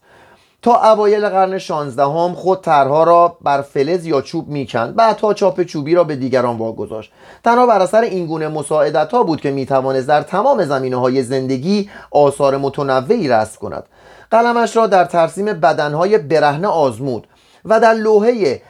تا 0.65 0.91
اوایل 0.91 1.30
قرن 1.30 1.58
16 1.58 2.04
هم 2.04 2.34
خود 2.34 2.62
طرها 2.62 3.04
را 3.04 3.38
بر 3.41 3.62
فلز 3.62 4.06
یا 4.06 4.21
چوب 4.21 4.47
می‌کند. 4.47 4.95
بعدها 4.95 5.34
چاپ 5.34 5.63
چوبی 5.63 5.95
را 5.95 6.04
به 6.04 6.15
دیگران 6.15 6.58
واگذاشت. 6.58 7.12
تنها 7.43 7.67
بر 7.67 7.80
اثر 7.80 8.01
این 8.01 8.28
گونه 8.28 8.47
مساعدت 8.47 9.12
ها 9.12 9.23
بود 9.23 9.41
که 9.41 9.51
می‌توانست 9.51 10.08
در 10.08 10.21
تمام 10.21 10.65
زمینه 10.65 10.95
های 10.95 11.23
زندگی 11.23 11.89
آثار 12.12 12.58
متنوعی 12.58 13.28
رسم 13.28 13.60
کند. 13.60 13.84
قلمش 14.32 14.78
را 14.78 14.88
در 14.88 15.06
ترسیم 15.06 15.45
بدنهای 15.45 16.17
برهنه 16.17 16.67
آزمود 16.67 17.28
و 17.65 17.80
در 17.80 17.93
لوحه 17.93 18.62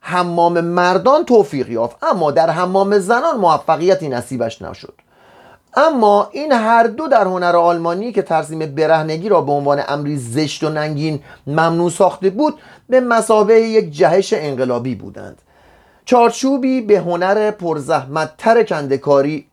حمام 0.00 0.60
مردان 0.60 1.24
توفیق 1.24 1.70
یافت. 1.70 1.96
اما 2.02 2.30
در 2.30 2.50
حمام 2.50 2.98
زنان 2.98 3.36
موفقیتی 3.36 4.08
نصیبش 4.08 4.62
نشد. 4.62 4.94
اما 5.74 6.28
این 6.32 6.52
هر 6.52 6.82
دو 6.82 7.08
در 7.08 7.24
هنر 7.24 7.56
آلمانی 7.56 8.12
که 8.12 8.22
ترسیم 8.22 8.58
برهنگی 8.58 9.28
را 9.28 9.40
به 9.40 9.52
عنوان 9.52 9.82
امری 9.88 10.16
زشت 10.16 10.64
و 10.64 10.68
ننگین 10.68 11.20
ممنوع 11.46 11.90
ساخته 11.90 12.30
بود 12.30 12.58
به 12.88 13.00
مسابه 13.00 13.60
یک 13.60 13.90
جهش 13.90 14.32
انقلابی 14.32 14.94
بودند. 14.94 15.42
چارچوبی 16.04 16.80
به 16.80 16.98
هنر 16.98 17.50
پرزحمتتر 17.50 18.62
کندکاری 18.62 19.46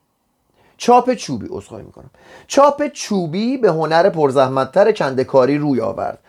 چاپ 0.77 1.13
چوبی 1.13 1.47
اصخایی 1.53 1.85
می‌کنم. 1.85 2.09
چاپ 2.47 2.87
چوبی 2.87 3.57
به 3.57 3.69
هنر 3.69 4.09
پرزحمتتر 4.09 4.91
کندکاری 4.91 5.57
روی 5.57 5.81
آورد. 5.81 6.19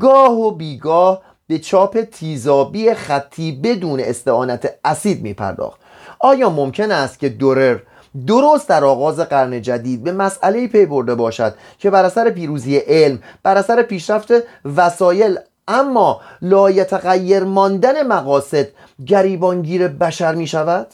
گاه 0.00 0.32
و 0.32 0.50
بیگاه 0.50 1.22
به 1.46 1.58
چاپ 1.58 2.00
تیزابی 2.00 2.94
خطی 2.94 3.52
بدون 3.52 4.00
استعانت 4.00 4.74
اسید 4.84 5.22
میپرداخت. 5.22 5.80
آیا 6.20 6.50
ممکن 6.50 6.90
است 6.90 7.18
که 7.18 7.28
دورر 7.28 7.78
درست 8.26 8.68
در 8.68 8.84
آغاز 8.84 9.20
قرن 9.20 9.62
جدید 9.62 10.04
به 10.04 10.12
مسئله 10.12 10.68
پی 10.68 10.86
برده 10.86 11.14
باشد 11.14 11.54
که 11.78 11.90
بر 11.90 12.04
اثر 12.04 12.30
پیروزی 12.30 12.76
علم 12.76 13.18
بر 13.42 13.56
اثر 13.56 13.82
پیشرفت 13.82 14.32
وسایل 14.76 15.38
اما 15.68 16.20
لایتغیر 16.42 17.44
ماندن 17.44 18.06
مقاصد 18.06 18.68
گریبانگیر 19.06 19.88
بشر 19.88 20.34
می 20.34 20.46
شود؟ 20.46 20.86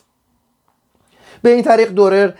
به 1.42 1.50
این 1.50 1.62
طریق 1.62 1.90
دورر 1.90 2.30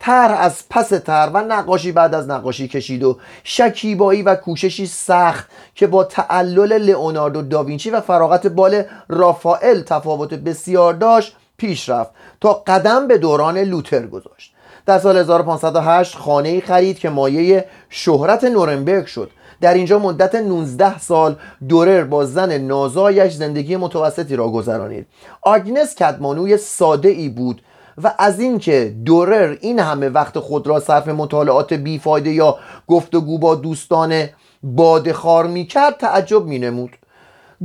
تر, 0.00 0.34
از 0.38 0.68
پس 0.70 0.88
تر 0.88 1.30
و 1.34 1.42
نقاشی 1.42 1.92
بعد 1.92 2.14
از 2.14 2.30
نقاشی 2.30 2.68
کشید 2.68 3.02
و 3.02 3.18
شکیبایی 3.44 4.22
و 4.22 4.34
کوششی 4.34 4.86
سخت 4.86 5.50
که 5.74 5.86
با 5.86 6.04
تعلل 6.04 6.78
لئوناردو 6.78 7.42
داوینچی 7.42 7.90
و 7.90 8.00
فراغت 8.00 8.46
بال 8.46 8.82
رافائل 9.08 9.82
تفاوت 9.82 10.34
بسیار 10.34 10.94
داشت 10.94 11.36
پیش 11.64 11.88
رفت 11.88 12.10
تا 12.40 12.52
قدم 12.52 13.08
به 13.08 13.18
دوران 13.18 13.58
لوتر 13.58 14.06
گذاشت. 14.06 14.54
در 14.86 14.98
سال 14.98 15.16
1508 15.16 16.16
خانه 16.16 16.48
ای 16.48 16.60
خرید 16.60 16.98
که 16.98 17.08
مایه 17.08 17.64
شهرت 17.88 18.44
نورنبرگ 18.44 19.06
شد. 19.06 19.30
در 19.60 19.74
اینجا 19.74 19.98
مدت 19.98 20.34
19 20.34 20.98
سال 20.98 21.36
دورر 21.68 22.04
با 22.04 22.24
زن 22.24 22.58
نازایش 22.58 23.32
زندگی 23.32 23.76
متوسطی 23.76 24.36
را 24.36 24.48
گذرانید. 24.48 25.06
آگنس 25.42 25.94
کدمانوی 25.94 26.56
ساده 26.56 27.08
ای 27.08 27.28
بود 27.28 27.62
و 28.02 28.14
از 28.18 28.40
اینکه 28.40 28.94
دورر 29.04 29.56
این 29.60 29.78
همه 29.78 30.08
وقت 30.08 30.38
خود 30.38 30.66
را 30.66 30.80
صرف 30.80 31.08
مطالعات 31.08 31.72
بیفایده 31.72 32.30
یا 32.30 32.58
گفتگو 32.86 33.38
با 33.38 33.54
دوستان 33.54 34.28
بادخار 34.62 35.46
می 35.46 35.66
کرد 35.66 35.96
تعجب 35.96 36.44
می 36.44 36.58
نمود 36.58 36.96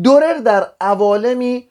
دورر 0.04 0.38
در 0.38 0.68
عوالمی 0.82 1.70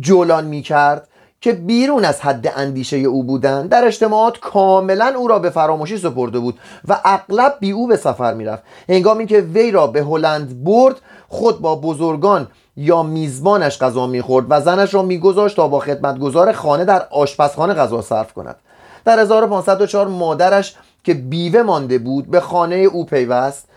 جولان 0.00 0.44
می 0.44 0.62
کرد 0.62 1.07
که 1.40 1.52
بیرون 1.52 2.04
از 2.04 2.20
حد 2.20 2.52
اندیشه 2.56 2.96
او 2.96 3.24
بودند 3.24 3.68
در 3.68 3.84
اجتماعات 3.84 4.38
کاملا 4.38 5.14
او 5.16 5.28
را 5.28 5.38
به 5.38 5.50
فراموشی 5.50 5.98
سپرده 5.98 6.38
بود 6.38 6.58
و 6.88 7.00
اغلب 7.04 7.56
بی 7.60 7.70
او 7.70 7.86
به 7.86 7.96
سفر 7.96 8.34
می‌رفت. 8.34 8.62
هنگامی 8.88 9.26
که 9.26 9.40
وی 9.40 9.70
را 9.70 9.86
به 9.86 10.02
هلند 10.02 10.64
برد 10.64 10.96
خود 11.28 11.60
با 11.60 11.76
بزرگان 11.76 12.48
یا 12.76 13.02
میزبانش 13.02 13.78
غذا 13.78 14.06
می‌خورد 14.06 14.46
و 14.48 14.60
زنش 14.60 14.94
را 14.94 15.02
میگذاشت 15.02 15.56
تا 15.56 15.68
با 15.68 15.80
خدمتگزار 15.80 16.52
خانه 16.52 16.84
در 16.84 17.06
آشپزخانه 17.10 17.74
غذا 17.74 18.02
صرف 18.02 18.32
کند. 18.32 18.56
در 19.04 19.18
1504 19.18 20.08
مادرش 20.08 20.76
که 21.04 21.14
بیوه 21.14 21.62
مانده 21.62 21.98
بود 21.98 22.30
به 22.30 22.40
خانه 22.40 22.76
او 22.76 23.06
پیوست. 23.06 23.68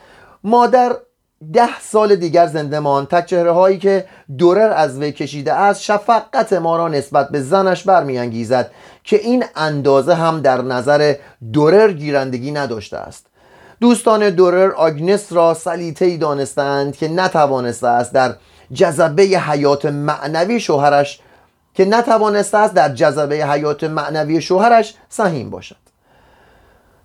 مادر 0.44 0.96
ده 1.54 1.80
سال 1.80 2.16
دیگر 2.16 2.48
زنده 2.48 2.80
ماند. 2.80 3.08
تک 3.08 3.26
چهره 3.26 3.52
هایی 3.52 3.78
که 3.78 4.06
دورر 4.38 4.74
از 4.76 5.00
وی 5.00 5.12
کشیده 5.12 5.54
است 5.54 5.82
شفقت 5.82 6.54
ما 6.54 6.78
را 6.78 6.88
نسبت 6.88 7.30
به 7.30 7.42
زنش 7.42 7.84
برمیانگیزد 7.84 8.72
که 9.04 9.16
این 9.16 9.46
اندازه 9.56 10.16
هم 10.16 10.42
در 10.42 10.62
نظر 10.62 11.16
دورر 11.54 11.92
گیرندگی 11.92 12.52
نداشته 12.52 12.98
است. 12.98 13.26
دوستان 13.80 14.30
دورر 14.30 14.72
آگنس 14.72 15.34
را 15.34 15.54
سلیته 15.54 16.18
دانستند 16.18 16.96
که 16.96 17.08
نتوانسته 17.08 17.88
است 17.88 18.14
در 18.14 18.36
جذبه 18.74 19.24
حیات 19.24 19.86
معنوی 19.86 20.60
شوهرش 20.60 21.20
که 21.74 21.86
نتوانسته 21.86 22.58
است 22.58 22.74
در 22.74 22.90
جذبه 22.90 23.46
حیات 23.46 23.84
معنوی 23.84 24.42
شوهرش 24.42 24.94
سهیم 25.10 25.50
باشد. 25.50 25.91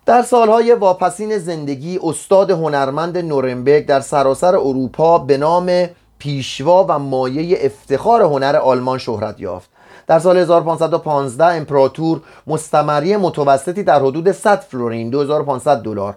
در 0.07 0.23
سالهای 0.23 0.73
واپسین 0.73 1.39
زندگی 1.39 1.99
استاد 2.03 2.51
هنرمند 2.51 3.19
نورنبرگ 3.19 3.87
در 3.87 4.01
سراسر 4.01 4.57
اروپا 4.57 5.19
به 5.19 5.37
نام 5.37 5.87
پیشوا 6.19 6.87
و 6.89 6.99
مایه 6.99 7.59
افتخار 7.61 8.23
هنر 8.23 8.57
آلمان 8.57 8.99
شهرت 8.99 9.41
یافت. 9.41 9.71
در 10.07 10.19
سال 10.19 10.37
1515 10.37 11.45
امپراتور 11.45 12.21
مستمری 12.47 13.17
متوسطی 13.17 13.83
در 13.83 14.01
حدود 14.01 14.33
100 14.33 14.61
فلورین 14.61 15.11
2500 15.11 15.83
دلار 15.83 16.15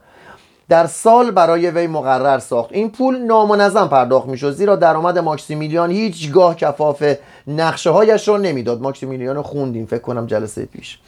در 0.70 0.88
سال 0.88 1.32
برای 1.32 1.70
وی 1.70 1.88
مقرر 1.88 2.40
ساخت. 2.40 2.70
این 2.74 2.92
پول 2.92 3.18
نامنظم 3.18 3.88
پرداخت 3.88 4.28
می‌شد 4.28 4.52
زیرا 4.52 4.76
درآمد 4.76 5.18
ماکسیمیلیان 5.18 5.92
هیچگاه 5.92 6.56
کفاف 6.56 7.14
نقشه 7.48 7.90
هایش 7.90 8.28
را 8.28 8.38
نمی‌داد. 8.38 8.82
ماکسیمیلیان 8.82 9.42
خوندیم 9.42 9.86
فکر 9.86 10.02
کنم 10.02 10.26
جلسه 10.26 10.66
پیش. 10.66 11.00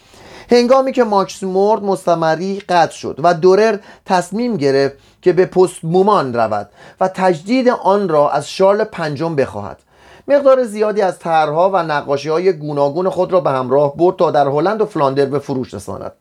هنگامی 0.52 0.92
که 0.92 1.04
ماکس 1.04 1.44
مرد 1.44 1.84
مستمری 1.84 2.60
قطع 2.60 2.92
شد 2.92 3.20
و 3.24 3.34
دورر 3.34 3.78
تصمیم 4.06 4.58
گرفت 4.58 4.96
که 5.22 5.34
به 5.34 5.46
پست 5.46 5.86
مومان 5.86 6.34
رود 6.34 6.70
و 7.02 7.08
تجدید 7.08 7.70
آن 7.70 8.10
را 8.10 8.30
از 8.30 8.50
شارل 8.50 8.84
پنجم 8.84 9.36
بخواهد. 9.36 9.80
مقدار 10.28 10.64
زیادی 10.64 11.02
از 11.02 11.20
طرحها 11.20 11.70
و 11.70 11.84
نقاشی 11.84 12.30
های 12.30 12.54
گوناگون 12.54 13.10
خود 13.10 13.34
را 13.34 13.40
به 13.40 13.50
همراه 13.50 13.96
برد 13.98 14.16
تا 14.16 14.32
در 14.32 14.48
هلند 14.48 14.82
و 14.82 14.86
فلاندر 14.86 15.26
به 15.26 15.40
فروش 15.40 15.74
رساند. 15.74 16.12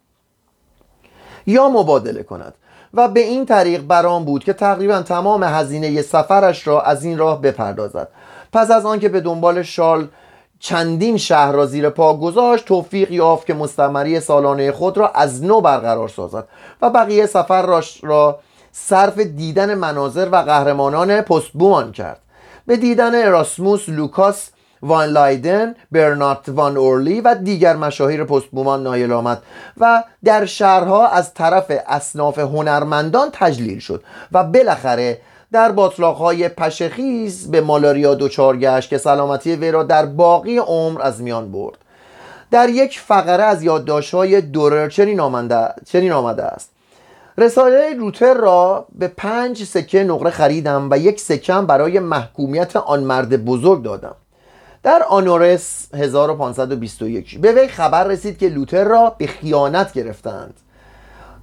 یا 1.47 1.69
مبادله 1.69 2.23
کند. 2.23 2.55
و 2.95 3.09
به 3.09 3.21
این 3.21 3.47
طریق 3.47 3.83
برام 3.83 4.25
بود 4.25 4.45
که 4.45 4.53
تقریبا 4.53 5.03
تمام 5.03 5.45
هزینه 5.45 6.03
سفرش 6.03 6.67
را 6.67 6.81
از 6.81 7.05
این 7.05 7.19
راه 7.19 7.41
بپردازد. 7.41 8.09
پس 8.53 8.71
از 8.71 8.87
آنکه 8.87 9.09
به 9.09 9.21
دنبال 9.21 9.63
شال 9.63 10.09
چندین 10.61 11.17
شهر 11.17 11.53
را 11.53 11.67
زیر 11.67 11.91
پا 11.91 12.17
گذاشت 12.17 12.65
توفیق 12.65 13.11
یافت 13.11 13.47
که 13.47 13.55
مستمری 13.55 14.21
سالانه 14.21 14.73
خود 14.73 14.99
را 14.99 15.09
از 15.09 15.45
نو 15.45 15.61
برقرار 15.61 16.09
سازد 16.09 16.49
و 16.83 16.91
بقیه 16.91 17.27
سفر 17.27 17.83
را 18.03 18.39
صرف 18.73 19.19
دیدن 19.19 19.75
مناظر 19.75 20.29
و 20.33 20.37
قهرمانان 20.37 21.21
پستبومان 21.21 21.93
کرد. 21.93 22.21
به 22.67 22.77
دیدن 22.77 23.27
اراسموس 23.27 23.89
لوکاس 23.89 24.51
وان 24.83 25.09
لایدن 25.09 25.75
برنارد 25.93 26.49
وان 26.49 26.77
اورلی 26.77 27.21
و 27.21 27.35
دیگر 27.35 27.77
مشاهیر 27.77 28.25
پستبومان 28.25 28.83
نایل 28.83 29.13
آمد 29.13 29.43
و 29.81 30.05
در 30.25 30.45
شهرها 30.45 31.09
از 31.09 31.35
طرف 31.35 31.73
اصناف 31.87 32.39
هنرمندان 32.39 33.29
تجلیل 33.33 33.79
شد 33.79 34.05
و 34.33 34.45
بالاخره 34.45 35.21
در 35.53 35.73
های 36.01 36.49
پشخیز 36.49 37.51
به 37.51 37.61
مالاریا 37.61 38.15
دچار 38.15 38.57
گشت 38.57 38.91
که 38.91 38.99
سلامتی 38.99 39.57
وی 39.57 39.71
را 39.71 39.83
در 39.83 40.07
باقی 40.07 40.59
عمر 40.59 41.03
از 41.03 41.23
میان 41.23 41.53
برد. 41.53 41.79
در 42.51 42.69
یک 42.69 42.99
فقره 42.99 43.43
از 43.43 43.65
های 44.15 44.41
دورر 44.41 44.89
چنین 44.89 45.21
آمده 46.13 46.45
است. 46.45 46.71
رساله 47.39 47.95
روتر 47.99 48.35
را 48.35 48.87
به 48.99 49.09
پنج 49.09 49.65
سکه 49.65 50.05
نقره 50.05 50.31
خریدم 50.31 50.89
و 50.91 50.99
یک 50.99 51.21
سکم 51.21 51.67
برای 51.67 51.99
محکومیت 51.99 52.77
آن 52.77 53.03
مرد 53.03 53.45
بزرگ 53.45 53.83
دادم. 53.83 54.15
در 54.83 55.03
آنورس 55.03 55.95
1521 55.95 57.39
به 57.39 57.53
وی 57.53 57.69
خبر 57.69 58.05
رسید 58.05 58.39
که 58.39 58.49
لوتر 58.49 58.85
را 58.85 59.15
به 59.19 59.27
خیانت 59.27 59.93
گرفتند. 59.93 60.55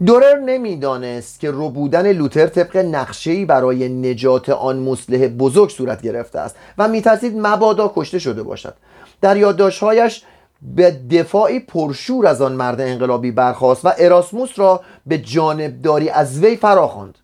دورر 0.06 0.40
نمی‌دانست 0.40 1.40
که 1.40 1.52
ربودن 1.52 2.12
لوتر 2.12 2.48
طبق 2.48 2.78
نقشه‌ای 2.78 3.46
برای 3.46 3.90
نجات 3.90 4.50
آن 4.50 4.80
مسلح 4.80 5.28
بزرگ 5.28 5.70
صورت 5.70 6.02
گرفته 6.02 6.40
است 6.40 6.56
و 6.78 6.88
میترسید 6.88 7.34
مبادا 7.38 7.94
کشته 7.96 8.20
شده 8.20 8.44
باشد. 8.44 8.74
در 9.22 9.38
یادداشتهایش 9.38 10.24
به 10.62 10.92
دفاعی 10.92 11.60
پرشور 11.60 12.28
از 12.28 12.42
آن 12.42 12.52
مرد 12.52 12.82
انقلابی 12.82 13.32
برخواست 13.32 13.86
و 13.86 13.92
اراسموس 13.98 14.60
را 14.60 14.82
به 15.08 15.18
جانبداری 15.18 16.10
از 16.10 16.40
وی 16.40 16.56
فراخواند. 16.56 17.18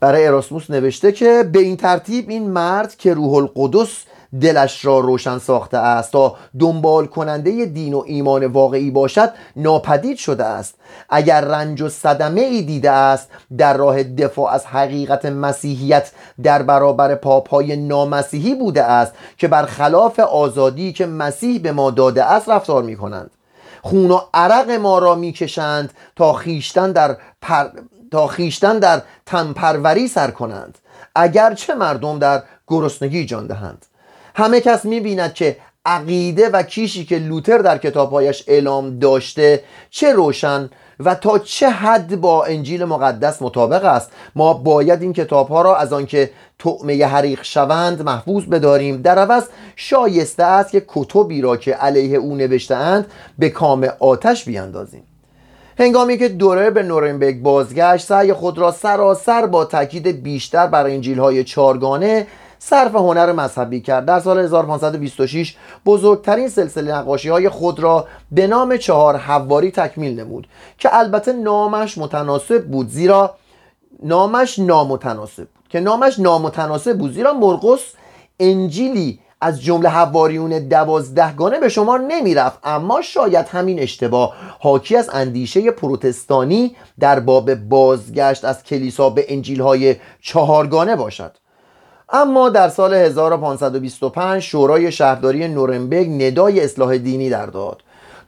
برای 0.00 0.26
اراسموس 0.26 0.70
نوشته 0.70 1.12
که 1.12 1.50
به 1.52 1.58
این 1.58 1.76
ترتیب 1.76 2.30
این 2.30 2.50
مرد 2.50 2.96
که 2.96 3.14
روح 3.14 3.34
القدس 3.34 4.04
دلش 4.40 4.84
را 4.84 5.00
روشن 5.00 5.38
ساخته 5.38 5.78
است 5.78 6.12
تا 6.12 6.36
دنبال 6.60 7.06
کننده 7.06 7.64
دین 7.64 7.94
و 7.94 8.02
ایمان 8.06 8.46
واقعی 8.46 8.90
باشد 8.90 9.32
ناپدید 9.56 10.16
شده 10.16 10.44
است. 10.44 10.74
اگر 11.08 11.40
رنج 11.40 11.82
و 11.82 11.88
صدمه 11.88 12.40
ای 12.40 12.62
دیده 12.62 12.90
است 12.90 13.28
در 13.58 13.76
راه 13.76 14.02
دفاع 14.02 14.52
از 14.52 14.66
حقیقت 14.66 15.26
مسیحیت 15.26 16.10
در 16.42 16.62
برابر 16.62 17.14
پاپای 17.14 17.76
نامسیحی 17.76 18.54
بوده 18.54 18.84
است 18.84 19.12
که 19.38 19.48
برخلاف 19.48 20.20
آزادی 20.20 20.92
که 20.92 21.06
مسیح 21.06 21.60
به 21.60 21.72
ما 21.72 21.90
داده 21.90 22.24
است 22.24 22.48
رفتار 22.48 22.82
می 22.82 22.96
کنند 22.96 23.30
خون 23.82 24.10
و 24.10 24.20
عرق 24.34 24.70
ما 24.70 24.98
را 24.98 25.14
می‌کشند 25.14 25.92
تا 26.16 26.32
خیشتن 26.32 26.92
در 26.92 27.16
پر... 27.42 27.64
تا 28.10 28.26
خیشتن 28.26 28.78
در 28.78 29.02
تنپروری 29.26 30.08
سر 30.08 30.30
کنند. 30.30 30.78
اگرچه 31.14 31.74
مردم 31.74 32.18
در 32.18 32.42
گرسنگی 32.66 33.26
جان 33.26 33.46
دهند. 33.46 33.86
همه 34.34 34.60
کس 34.60 34.84
می‌بیند 34.84 35.34
که 35.34 35.56
عقیده 35.86 36.48
و 36.48 36.62
کیشی 36.62 37.04
که 37.04 37.18
لوتر 37.18 37.58
در 37.58 37.78
کتابهایش 37.78 38.44
اعلام 38.46 38.98
داشته 38.98 39.64
چه 39.90 40.12
روشن 40.12 40.70
و 41.00 41.14
تا 41.14 41.38
چه 41.38 41.68
حد 41.68 42.20
با 42.20 42.44
انجیل 42.44 42.84
مقدس 42.84 43.42
مطابق 43.42 43.84
است. 43.84 44.10
ما 44.34 44.54
باید 44.54 45.02
این 45.02 45.12
کتاب 45.12 45.48
ها 45.48 45.62
را 45.62 45.76
از 45.76 45.92
آنکه 45.92 46.30
طعمه 46.58 47.06
حریق 47.06 47.42
شوند 47.42 48.02
محفوظ 48.02 48.44
بداریم. 48.44 49.02
در 49.02 49.18
عوض 49.18 49.44
شایسته 49.76 50.44
است 50.44 50.70
که 50.70 50.84
کتبی 50.88 51.40
را 51.40 51.56
که 51.56 51.72
علیه 51.74 52.18
او 52.18 52.34
نوشته 52.34 52.74
اند 52.74 53.06
به 53.38 53.50
کام 53.50 53.88
آتش 54.00 54.44
بیاندازیم 54.44 55.02
هنگامی 55.78 56.18
که 56.18 56.28
دوره 56.28 56.70
به 56.70 56.82
نورنبرگ 56.82 57.42
بازگشت 57.42 58.06
سعی 58.06 58.32
خود 58.32 58.58
را 58.58 58.72
سراسر 58.72 59.46
با 59.46 59.64
تاکید 59.64 60.22
بیشتر 60.22 60.66
بر 60.66 60.86
انجیل 60.86 61.18
های 61.18 61.44
چارگانه 61.44 62.26
صرف 62.66 62.94
هنر 62.94 63.32
مذهبی 63.32 63.80
کرد. 63.80 64.04
در 64.04 64.20
سال 64.20 64.38
1526 64.38 65.56
بزرگترین 65.86 66.48
سلسله 66.48 66.94
نقاشی 66.94 67.28
های 67.28 67.48
خود 67.48 67.80
را 67.80 68.06
به 68.32 68.46
نام 68.46 68.76
چهار 68.76 69.16
حواری 69.16 69.70
تکمیل 69.70 70.20
نمود 70.20 70.46
که 70.78 70.96
البته 70.98 71.32
نامش 71.32 71.98
متناسب 71.98 72.64
بود 72.64 72.88
زیرا 72.88 73.34
نامش 74.02 74.58
نامتناسب 74.58 75.36
بود. 75.36 75.64
که 75.68 75.80
نامش 75.80 76.18
نامتناسب 76.18 76.98
بود 76.98 77.12
زیرا 77.12 77.32
مرقس 77.32 77.80
انجیلی 78.40 79.18
از 79.40 79.62
جمله 79.62 79.88
حواریون 79.88 80.68
دوازدهگانه 80.68 81.60
به 81.60 81.68
شما 81.68 81.96
نمی‌رفت. 81.96 82.58
اما 82.64 83.02
شاید 83.02 83.46
همین 83.48 83.78
اشتباه 83.78 84.34
حاکی 84.60 84.96
از 84.96 85.10
اندیشه 85.12 85.70
پروتستانی 85.70 86.76
در 87.00 87.20
باب 87.20 87.54
بازگشت 87.54 88.44
از 88.44 88.62
کلیسا 88.62 89.10
به 89.10 89.24
انجیل 89.28 89.60
های 89.60 89.96
چهارگانه 90.20 90.96
باشد. 90.96 91.43
اما 92.16 92.48
در 92.48 92.68
سال 92.68 92.94
1525 92.94 94.42
شورای 94.42 94.92
شهرداری 94.92 95.48
نورنبرگ 95.48 96.22
ندای 96.22 96.60
اصلاح 96.60 96.98
دینی 96.98 97.30
در 97.30 97.46
داد. 97.46 97.82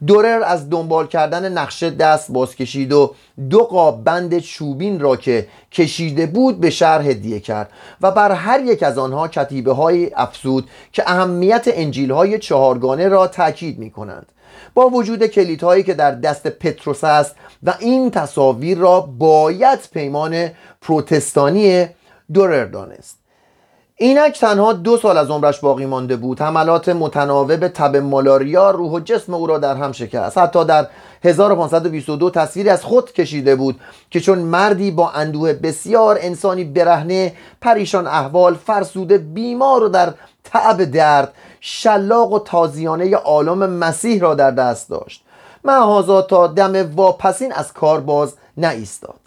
دورر 0.07 0.43
از 0.45 0.69
دنبال 0.69 1.07
کردن 1.07 1.51
نقشه 1.51 1.89
دست 1.89 2.31
باز 2.31 2.55
کشید 2.55 2.93
و 2.93 3.15
دو 3.49 3.59
قاب 3.59 4.03
بند 4.03 4.39
چوبین 4.39 4.99
را 4.99 5.15
که 5.15 5.47
کشیده 5.71 6.25
بود 6.25 6.59
به 6.59 6.69
شهر 6.69 7.01
هدیه 7.01 7.39
کرد 7.39 7.69
و 8.01 8.11
بر 8.11 8.31
هر 8.31 8.59
یک 8.59 8.83
از 8.83 8.97
آنها 8.97 9.27
کتیبه 9.27 9.73
های 9.73 10.11
افزود 10.15 10.69
که 10.91 11.03
اهمیت 11.07 11.65
انجیل 11.67 12.11
های 12.11 12.39
چهارگانه 12.39 13.07
را 13.07 13.27
تاکید 13.27 13.79
می 13.79 13.91
کنند 13.91 14.31
با 14.73 14.89
وجود 14.89 15.25
کلیدهایی 15.25 15.83
که 15.83 15.93
در 15.93 16.11
دست 16.11 16.47
پتروس 16.47 17.03
است 17.03 17.35
و 17.63 17.73
این 17.79 18.11
تصاویر 18.11 18.77
را 18.77 19.01
باید 19.01 19.79
پیمان 19.93 20.49
پروتستانی 20.81 21.85
دورر 22.33 22.65
دانست. 22.65 23.26
اینک 23.99 24.39
تنها 24.39 24.73
دو 24.73 24.97
سال 24.97 25.17
از 25.17 25.29
عمرش 25.29 25.59
باقی 25.59 25.85
مانده 25.85 26.15
بود. 26.15 26.41
حملات 26.41 26.89
متناوب 26.89 27.67
تب 27.67 27.95
مالاریا 27.95 28.71
روح 28.71 28.91
و 28.91 28.99
جسم 28.99 29.33
او 29.33 29.47
را 29.47 29.57
در 29.57 29.75
هم 29.75 29.91
شکست. 29.91 30.37
حتی 30.37 30.65
در 30.65 30.87
1522 31.23 32.29
تصویری 32.29 32.69
از 32.69 32.83
خود 32.83 33.13
کشیده 33.13 33.55
بود 33.55 33.79
که 34.11 34.19
چون 34.19 34.39
مردی 34.39 34.91
با 34.91 35.09
اندوه 35.09 35.53
بسیار 35.53 36.17
انسانی 36.21 36.63
برهنه 36.63 37.33
پریشان 37.61 38.07
احوال 38.07 38.53
فرسوده 38.53 39.17
بیمار 39.17 39.83
و 39.83 39.89
در 39.89 40.13
تعب 40.43 40.83
درد 40.83 41.33
شلاق 41.61 42.33
و 42.33 42.39
تازیانه 42.39 43.15
عالم 43.15 43.69
مسیح 43.69 44.21
را 44.21 44.35
در 44.35 44.51
دست 44.51 44.89
داشت. 44.89 45.23
معهازا 45.63 46.21
تا 46.21 46.47
دم 46.47 46.95
واپسین 46.95 47.53
از 47.53 47.73
کار 47.73 47.99
باز 47.99 48.33
نایستاد. 48.57 49.26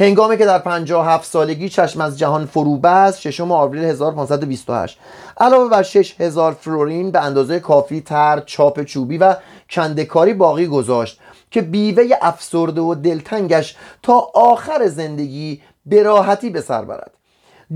هنگامی 0.00 0.38
که 0.38 0.46
در 0.46 0.58
57 0.58 1.24
سالگی 1.24 1.68
چشم 1.68 2.00
از 2.00 2.18
جهان 2.18 2.46
فرو 2.46 2.76
بست 2.76 3.20
ششم 3.20 3.52
آوریل 3.52 3.84
1528 3.84 4.98
علاوه 5.40 5.70
بر 5.70 5.82
6000 5.82 6.52
فلورین 6.52 7.10
به 7.10 7.20
اندازه 7.20 7.60
کافی 7.60 8.00
تر 8.00 8.40
چاپ 8.40 8.82
چوبی 8.82 9.18
و 9.18 9.36
کندکاری 9.70 10.34
باقی 10.34 10.66
گذاشت 10.66 11.20
که 11.50 11.62
بیوه 11.62 12.04
افسرده 12.22 12.80
و 12.80 12.94
دلتنگش 12.94 13.76
تا 14.02 14.28
آخر 14.34 14.86
زندگی 14.86 15.60
به 15.86 16.02
راحتی 16.02 16.50
به 16.50 16.60
سر 16.60 16.84
برد. 16.84 17.10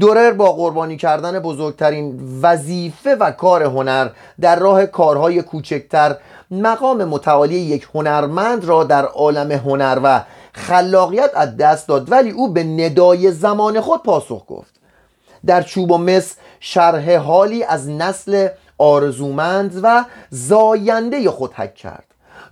دورر 0.01 0.33
با 0.33 0.53
قربانی 0.53 0.97
کردن 0.97 1.39
بزرگترین 1.39 2.21
وظیفه 2.43 3.15
و 3.15 3.31
کار 3.31 3.63
هنر 3.63 4.09
در 4.41 4.59
راه 4.59 4.87
کارهای 4.87 5.43
کوچکتر 5.43 6.17
مقام 6.51 7.05
متعالی 7.05 7.55
یک 7.55 7.89
هنرمند 7.95 8.65
را 8.65 8.85
در 8.85 9.05
عالم 9.05 9.53
هنر 9.53 10.01
و 10.05 10.21
خلاقیت 10.53 11.31
از 11.35 11.57
دست 11.57 11.89
داد 11.89 12.13
ولی 12.13 12.31
او 12.31 12.53
به 12.53 12.65
ندای 12.65 13.33
زمان 13.33 13.81
خود 13.81 14.03
پاسخ 14.03 14.47
گفت. 14.47 14.81
در 15.47 15.63
چوب 15.63 15.91
و 15.91 15.99
مس 15.99 16.35
شرح 16.61 17.17
حالی 17.17 17.65
از 17.65 17.89
نسل 17.89 18.49
آرزومند 18.79 19.81
و 19.83 20.05
زاینده 20.31 21.31
خود 21.31 21.53
حک 21.53 21.75
کرد. 21.75 22.05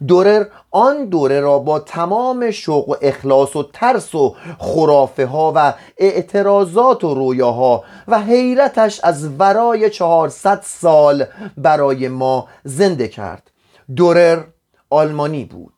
دورر 0.09 0.47
آن 0.70 1.05
دوره 1.05 1.40
را 1.40 1.59
با 1.59 1.78
تمام 1.78 2.51
شوق 2.51 2.88
و 2.88 2.94
اخلاص 3.03 3.57
و 3.57 3.62
ترس 3.72 4.14
و 4.14 4.36
خرافه 4.59 5.26
ها 5.26 5.53
و 5.57 5.74
اعتراضات 5.99 7.05
و 7.05 7.14
رویاها 7.14 7.84
و 8.09 8.20
حیرتش 8.20 9.01
از 9.05 9.40
ورای 9.40 9.90
چهارصد 9.90 10.61
سال 10.64 11.24
برای 11.57 12.09
ما 12.09 12.49
زنده 12.64 13.09
کرد. 13.09 13.51
دورر 13.97 14.44
آلمانی 14.90 15.44
بود. 15.44 15.76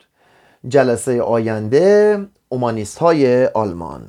جلسه 0.67 1.21
آینده 1.21 2.17
اومانیست 2.49 2.97
های 2.97 3.45
آلمان. 3.45 4.01